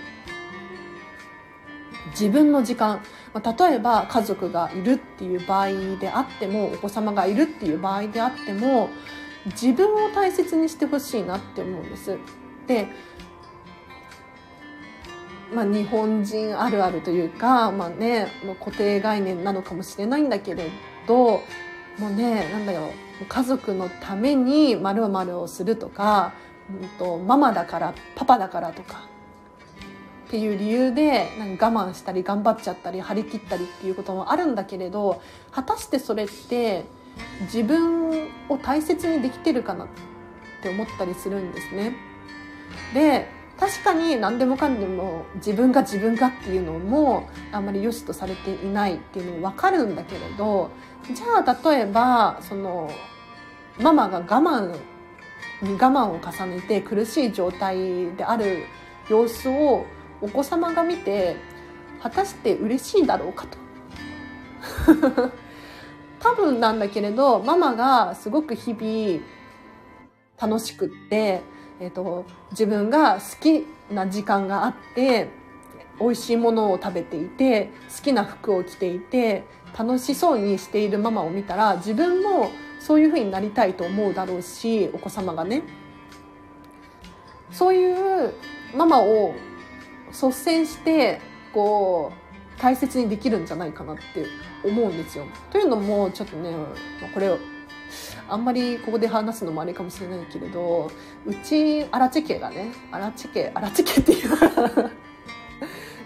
[2.11, 3.01] 自分の時間。
[3.33, 8.91] まあ、例えば家族がいるっていう場合であっても、お子様がいるっていう場合であっても、
[9.47, 12.19] 自分を大切にしてほしいなって思うんです。
[12.67, 12.89] で、
[15.55, 18.29] まあ、日本人あるあるというか、まあね、
[18.59, 20.71] 固定概念なのかもしれないんだけれ
[21.07, 21.43] ど、
[21.99, 22.91] もうね、なんだよ、
[23.27, 26.33] 家族のために〇〇をするとか、
[26.71, 29.11] うんと、ママだからパパだからとか
[30.29, 36.85] っていう理由でなんか我慢したり頑張っちゃったり張り切ったりっていうこともあるんだけれど果たしてそれって
[37.43, 39.89] 自分を大切にできてるかなっ
[40.63, 41.97] て思ったりするんですね。
[42.95, 43.27] で
[43.59, 50.71] 確かに何でもかんでも自分が自分がっていうのもあんまり良しとされていないっていうのも分かるんだけれど
[51.13, 52.91] じゃあ例えばその
[53.81, 54.73] ママが我慢
[55.63, 58.65] に我慢を重ねて苦しい状態である
[59.09, 59.85] 様子を
[60.21, 61.37] お子様が見て
[62.03, 63.59] 果たして嬉しいだろうかと。
[66.21, 69.23] 多分なんだけれどママがすごく日々
[70.39, 71.41] 楽しくって、
[71.81, 75.29] えーと、自分が好きな時間があって
[75.99, 79.45] 美味しいものを食べていて好きな服を着ていて
[79.79, 82.51] 楽しそうにしているママを見たら自分も
[82.81, 85.63] そういう風になりたいと思うだろうしお子様がね
[87.53, 88.35] そういう
[88.75, 89.35] ママを
[90.09, 91.21] 率先して
[91.53, 92.13] こ
[92.59, 94.03] う大切にできるんじゃないかなって
[94.65, 95.25] 思うんですよ。
[95.51, 96.55] というのもちょっとね
[97.15, 97.39] これを
[98.29, 100.91] あんまりここで話すのもあれかもしれないけれど
[101.27, 104.31] うち荒地家がね荒地家荒地家っていう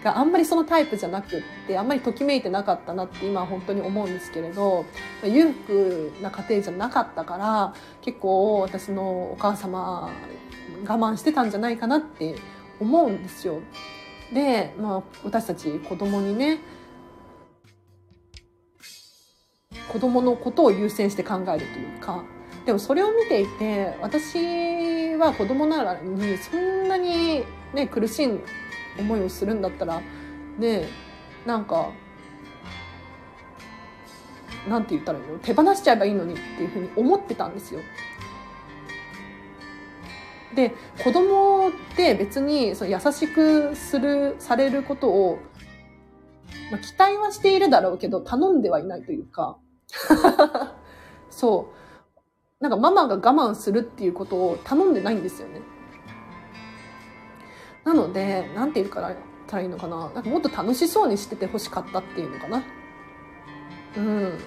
[0.05, 4.85] があんまりそのタイプじゃなくってあんまりときめいてなかったなって今は本当に思うんですけれど
[5.25, 10.11] 裕福な家庭じゃなかったから結構私のお母様
[10.87, 12.37] 我慢してたんじゃないかなって
[12.79, 13.61] 思うんですよ。
[14.33, 16.59] で、まあ、私たち子供にね
[19.89, 22.25] 子供のことを優先して考えるというか
[22.67, 28.41] でもそれを見ていて私は子供ながらにそんなにね苦しい
[28.99, 30.01] 思いをするんだったら
[30.59, 30.89] ね
[31.47, 31.91] なんか
[34.69, 35.39] なんて言ったらいいの？
[35.39, 37.81] 手放しちゃえばいいのにっていうふうに思ってたんですよ。
[40.55, 40.73] で
[41.03, 45.39] 子供って別にその優しくするされることを、
[46.71, 49.59] まあ、期待はしているだろうけど頼んではいないというか
[51.29, 51.73] そ
[52.61, 55.61] うなんかママが我慢するっていうことを頼んでないんですよね。
[57.85, 59.15] なので、なんて言うから、
[59.47, 60.11] たらいいのかな。
[60.15, 62.63] なんかもっと楽しそうにしてて欲しかったっていうのかな。
[63.97, 64.39] うん。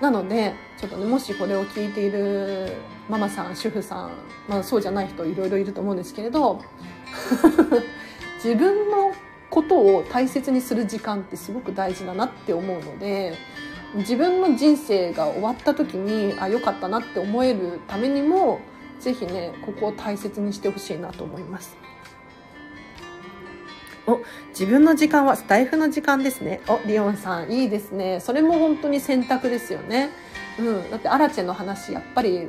[0.00, 2.72] なので、ちょっとね、もしこれを聞いている
[3.08, 4.10] ママさん、主婦さん、
[4.48, 6.60] まあそうじゃない人いろいろいると思うんですけれど、
[8.44, 9.12] 自分の
[9.50, 13.34] ことを大切にする時間ってすごく大事だなって思うので、
[13.94, 18.60] 自分の人生が終わった時に、あ、良かったなって思えるためにも、
[19.00, 21.76] ぜひねここを大切にしてほしいなと思います
[24.06, 24.20] お、
[24.50, 26.60] 自分の時間はスタイフの時間ですね。
[26.68, 28.20] お、リオンさん、いいですね。
[28.20, 30.10] それも本当に選択ですよね。
[30.58, 30.90] うん。
[30.90, 32.46] だって、アラチェの話、やっぱり、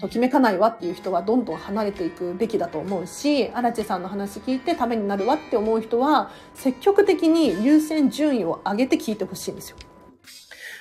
[0.00, 9.76] ときめかないわっていう人はどんどん離れていくべきだと思うし、アラチェさんの話聞いてためになるわって思う人は、積極的に優先順位を上げて聞いてほしいんですよ。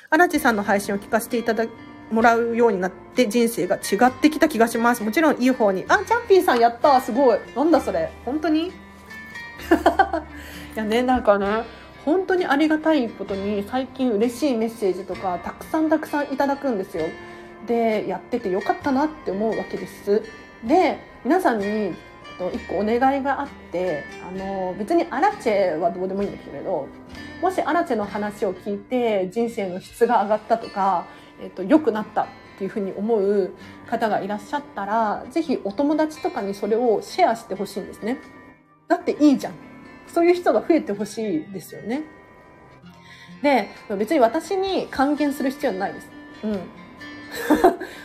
[0.09, 1.65] アラチェさんの配信を聞かせていただ
[2.11, 5.03] もらうようになって人生が違ってきた気がします。
[5.03, 5.85] もちろんいい方に。
[5.87, 7.39] あ、チャンピーさんやったすごい。
[7.55, 8.11] なんだそれ。
[8.25, 8.67] 本当に？
[8.67, 8.71] い
[10.75, 11.63] やね、なんかね、
[12.05, 17.05] 本当にありがたいことに最近嬉しいメッセージとかたくさんたくさんいただくんですよ。
[17.67, 20.23] で、やっててよかったなって思うわけです。
[20.63, 21.93] で、皆さんに
[22.53, 26.87] 一個お願いがあって、あの、別にアラチェはどうでもいいんですけれど、
[27.41, 31.05] もしアラチェの話を聞いて人生の質が上がったとか、
[31.41, 32.27] えっと、良くなったっ
[32.57, 33.53] ていうふうに思う
[33.89, 38.19] 方がいらっしゃったら、ぜひお友達とかにそれをシェアしてほしいんですね。
[38.87, 39.53] だっていいじゃん。
[40.07, 42.03] そういう人が増えてほしいですよね。
[43.41, 46.09] で、別に私に還元する必要はないです。
[46.43, 46.59] うん。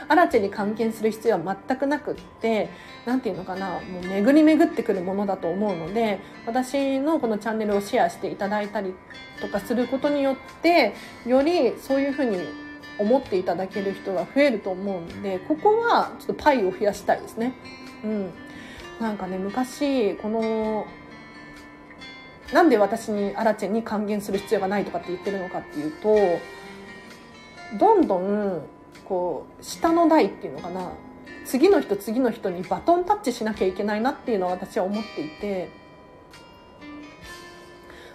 [0.08, 2.70] アラチェに関係する必要は全くなくって、
[3.04, 8.94] なんていうのかな、もう巡り巡ってくるものだと思うので、私のこのチャンネルをシェアしていただいたり
[9.40, 10.94] とかすることによって、
[11.26, 12.38] よりそういうふうに
[12.98, 17.54] 思っていただける人が増えると思うんで、ここはちょっとパイを増やしたいですね。
[18.04, 18.30] うん。
[19.00, 20.86] なんかね、昔、この、
[22.52, 26.16] なんで私にアラチェに還元する必要がないとかって言ってるのかっていうと、
[27.78, 28.62] どんどん、
[29.04, 30.92] こう、下の台っていうのかな、
[31.44, 35.70] 次の人次の人にバトンタッチしなきゃいけないなっていうのは私は思っていて、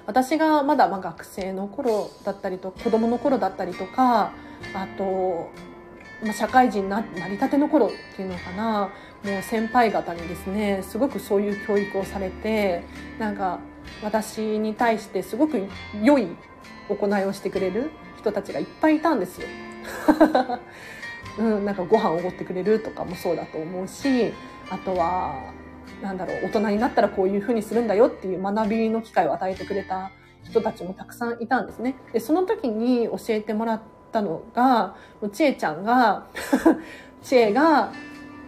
[0.06, 4.34] 私がまだま学生の頃だったりと子供の頃だったりとか
[4.74, 5.50] あと、
[6.24, 8.92] まあ、社会人になりたての頃っていうのかな
[9.24, 12.84] もう先輩方にですねすごくそういう教育をされて
[13.20, 13.60] なんか
[14.04, 15.68] 私に対してすごく
[16.02, 16.28] 良い
[16.90, 19.48] 行いをしてくれる人たちがいっぱいいたんですよ。
[21.40, 24.34] うん、なんかご飯をおごってくれるとかもそうだと思うし
[24.70, 25.54] あとは
[26.02, 30.12] なんだろう大人になったらこういうふうにするんだよっていう学びの機会を与えてくれた
[30.44, 31.96] 人たちもたくさんいたんですね。
[32.12, 34.96] でその時に教えてもらったのが
[35.32, 36.28] ちえちゃんが
[37.24, 37.92] ちえが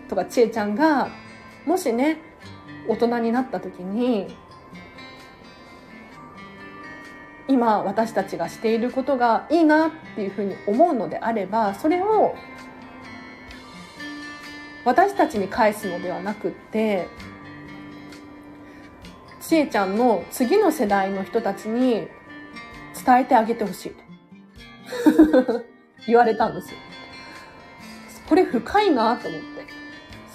[0.10, 1.08] とかちえちゃんが
[1.66, 2.18] もしね
[2.88, 4.36] 大人になった時に
[7.48, 12.36] 今私たちがしていることがいいなっていうふうに思うのであればそれを
[14.86, 17.08] 私たちに返すのではなくって
[19.42, 22.08] ちえちゃんの次の世代の人たちに
[23.06, 24.03] 伝えてあげてほしい。
[26.08, 26.78] 言われたんですよ。
[28.28, 29.48] これ深いなと思って。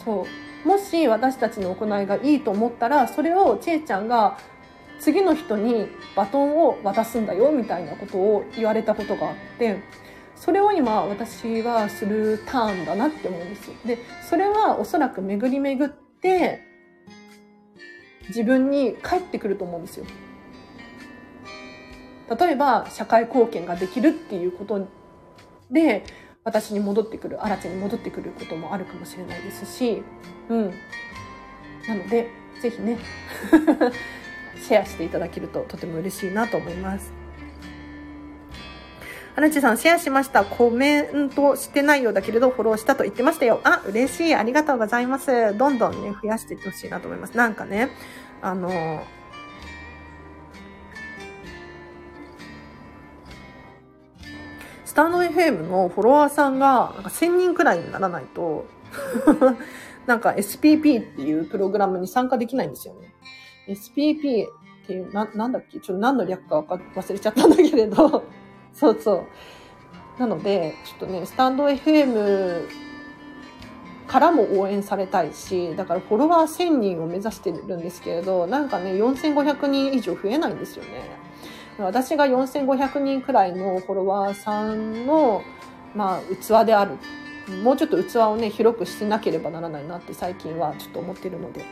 [0.04, 0.26] そ
[0.64, 0.68] う。
[0.68, 4.38] もし私たちの行いがいいと思ったら、それをちえちゃんが
[4.98, 9.82] 次の人にバトンを渡すんだよみたいなことを言われたことがあって、
[10.34, 13.74] それを今私はするターンだなって思うんですよ。
[13.84, 16.62] で、それはおそらく巡り巡って
[18.28, 20.06] 自分に返ってくると思うんですよ。
[22.36, 24.86] 例えば社会貢献ができるっていうこと
[25.70, 26.04] で
[26.44, 30.02] 私に戻ってくる、新地に戻ってくることもあるかもしれないですし、
[30.48, 30.72] うん。
[31.86, 32.30] なので、
[32.62, 32.98] ぜひね、
[34.62, 37.12] シェアしていただけるととても嬉しいなと思います。
[39.36, 40.44] アちさん、シェアしました。
[40.44, 43.60] コメントしてないようだけれど、フォローしたと言ってましたよ。
[43.62, 44.34] あ、嬉しい。
[44.34, 45.56] ありがとうございます。
[45.56, 47.36] どんどんね、増やしていってほしいなと思います。
[47.36, 47.90] なんかね、
[48.42, 49.17] あの、ス
[54.98, 58.66] タンド FM のフォロワーさんがなんか1000人くらいにならないと
[60.06, 63.14] なんか SPP っていうプログラムに参加できないんですよね。
[63.68, 65.78] SPP っていう、な、なんだっけ？
[65.78, 66.58] ちょっと何の略か
[66.96, 68.24] 忘れちゃったんだけれど
[68.74, 69.24] そうそ
[70.16, 70.20] う。
[70.20, 72.62] なので、ちょっとね、スタンド FM
[74.08, 81.27] からも応援されたいし、だからフォロワー1000人を目指してるんですけれど、なんかね、4500人以上増えないんですよね。
[81.78, 85.42] 私が4500人くらいのフォロワーさんの、
[85.94, 86.98] まあ、器である。
[87.62, 91.64] もうちょっと器をね、広くしてなければならないなって最近はちょっと思ってるので、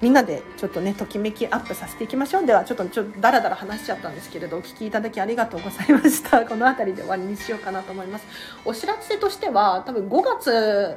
[0.00, 2.46] みんなでちょっとね、ときめきアップさせていきましょう。
[2.46, 6.44] では、ちょっと、ちょっと、だらだら話しちゃったんですけれど、お聞きいただきありがとうございました。
[6.46, 8.26] この辺りで終わりにしようかなと思います。
[8.64, 10.96] お知らせとしては、多分5月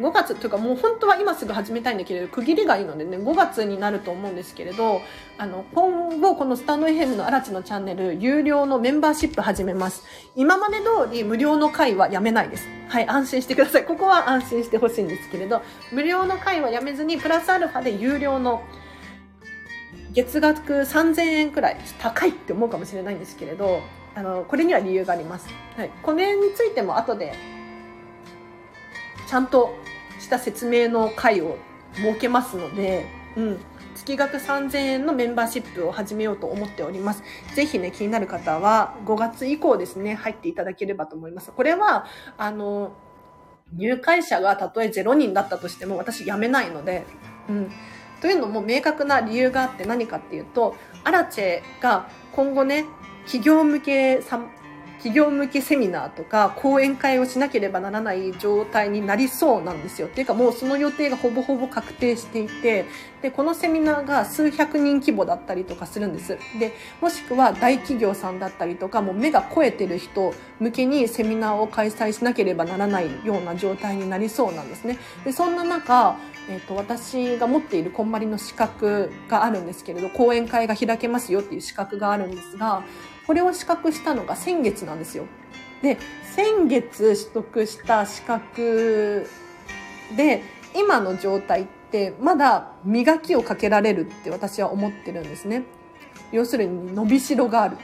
[0.00, 5.02] 5月というかもう本当は今すぐ始めたいんだけれど区切りがいいのでね5月になると思うんですけれど
[5.38, 10.04] あの今後このスタンド FM のアラチのチャンネル有料のメンバーシップ始めます。
[10.34, 12.66] 今まで通り無料の会はやめないです。
[12.88, 13.84] はい安心してください。
[13.84, 15.62] ここは安心してほしいんですけれど
[15.92, 18.62] 無料の会はやめずにプラスアルファで有料の
[20.12, 23.80] 月額3000円くらい高いって思うかもしれないんですけれど
[24.14, 27.34] あのこれには理由があります、はい、これについても後で
[29.32, 29.74] ちゃんと
[30.20, 31.56] した説明の会を
[31.94, 33.60] 設けますので、うん、
[33.94, 37.22] 月額3000円のメンバーシップを始めようと思っております。
[37.54, 41.50] ぜひね、気になる方は5月以降ですね、入っていただければと思います。
[41.50, 42.04] これは、
[42.36, 42.92] あの、
[43.74, 47.06] 入会者がたとえ0人だったとしても私辞めないので、
[47.48, 47.70] うん。
[48.20, 52.84] というのも明確な理由があって何かっていうと、アラチェが今後ね、
[53.24, 54.20] 企業向け
[55.02, 60.06] 企業向けセミナーとか講演会をしなければならない状態になりそうなんですよ。
[60.06, 62.84] っていうかもうその予定がほぼほぼ確定していて、
[63.20, 66.38] で、このセミナーが数百人規模だったりとかするんです。
[66.60, 74.98] で、もしくは大企業さんだったりとか、もう目が肥えてる人向けにセミナーを開催しなければならないような状態になりそうなんですね。
[75.24, 76.16] で、そんな中、
[76.48, 82.84] えっ、ー、と、私が持っているこんまりの資格があるんですけれど、講演会が開けますよっていう資格があるんですが、
[83.26, 85.26] これを資格したのが先月なんですよ。
[85.82, 85.98] で、
[86.34, 89.28] 先月取得した資格
[90.16, 90.42] で、
[90.74, 95.64] 今の状態ってまだ磨きをかけられるって私は思ってるんですね。
[96.32, 97.76] 要するに伸びしろがある。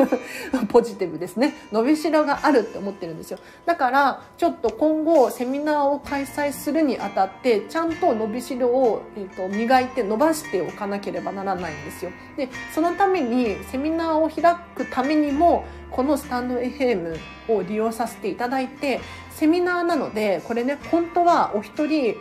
[0.68, 1.54] ポジティブですね。
[1.70, 3.38] 伸びしろがあるって思ってるんですよ。
[3.66, 12.10] だからちょっと今後セミナーを開催するにあたってちゃんと伸びしろを、えーと、磨いて伸ばしておかなければならないんですよ。
[12.36, 17.18] でそのためにセミナーを開くためにもこのスタンド FM
[17.48, 22.16] を利用させていただいてセミナーなのでこれね本当はお一人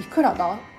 [0.00, 0.69] いくらだ？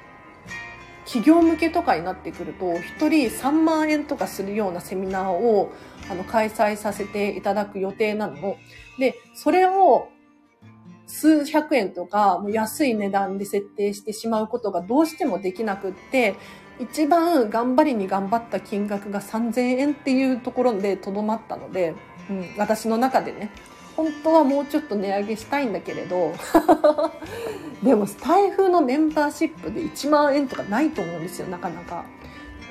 [1.12, 5.74] 企業向けとかになってくると1人3万円とかするようなセミナーを
[6.10, 8.56] あの開催させていただく予定なの。
[8.98, 10.08] で、それを
[11.08, 16.36] 数百円とかもう安い値段で設定してしまうことがどうしてもできなくって、
[16.80, 21.94] 一番頑張りに頑張った金額が3000円っていうところでとどまったので、
[22.30, 23.52] うん、私の中でね。
[23.96, 26.34] 本当はもうちょっと値上げしたいんだけれど
[27.84, 32.06] でもスタイフのメンバーシップで1万円とかないと思うんですよなかなか、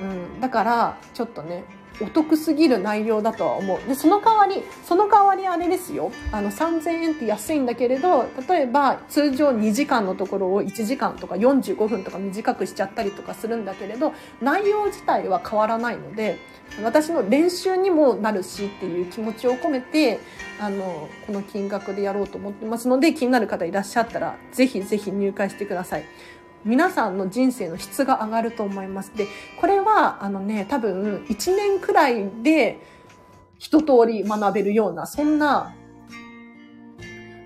[0.01, 1.63] うん、だからちょっとね
[2.01, 3.87] お得すぎる内容だとは思う。
[3.87, 6.11] で、その代わり、その代わりあれですよ。
[6.31, 16.39] あの、3000円って安いんだけれど、例えば通常2時間のところを1時間とか45分とか短くしちゃったりとかするんだけれど、内容自体は変わらないので、
[16.83, 20.19] 私の練習にもなるしっていう気持ちを込めて、
[20.59, 26.05] あの、この金額でやろうと思ってますので、気になる方いらっしゃったら、ぜひぜひ入会してください。
[26.63, 29.15] 皆さんの人生の質が上がると思います。
[29.15, 29.27] で、
[29.59, 32.79] これは、あのね、多分、1年くらいで
[33.57, 35.73] 一通り学べるような、そんな、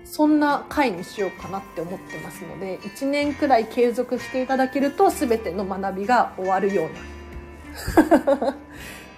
[0.04, 6.90] そんな回にしようかなって思ってますので、1年くらい継続していただけると、全ての学びが終わるよう
[8.00, 8.56] な。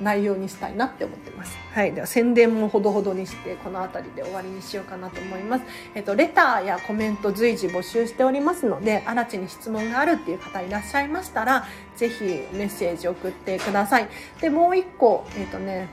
[0.01, 1.59] 内容にしたいなって思ってます。
[1.73, 1.93] はい。
[1.93, 5.65] では宣伝もほどほどにして、この辺りで終わりにしようかなと思います。
[5.95, 14.09] えっと、レターやコメント随時募集しておりますので、あらちに質問があるっていう方いらっしゃいましたら、ぜひメッセージ送ってください。
[14.41, 15.89] で、もう一個、えっとね、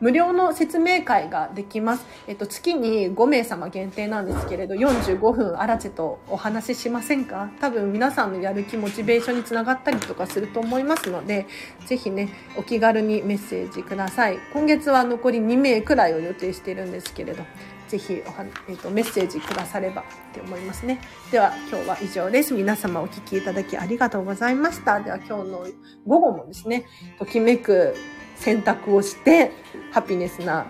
[0.00, 2.06] 無料の説明会ができます。
[2.26, 7.50] えっと、月に5名様限定なんですけれど、45分アラチェとお話ししませんか？
[7.60, 11.46] 多分皆さんのやる気、モチベーションにつながったりとかすると思いますので、
[11.86, 14.38] ぜひね、お気軽にメッセージください。
[14.52, 17.44] 今月は残り2名くらいを予定しているんですけれど、
[17.88, 21.00] ぜひおは、えーと、メッセージくださればって思いますね。
[21.30, 22.52] では今日は以上です。
[22.52, 25.00] 皆様お聴きいただきありがとうございました。
[25.00, 25.66] では今日の
[26.04, 26.84] 午後もですね、
[27.18, 27.94] ときめく
[28.36, 29.52] 選択をして、
[29.92, 30.66] ハピネスな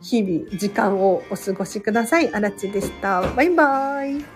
[0.00, 2.32] 日々、時間をお過ごしください。
[2.32, 3.22] あらちでした。
[3.22, 4.35] バイバーイ。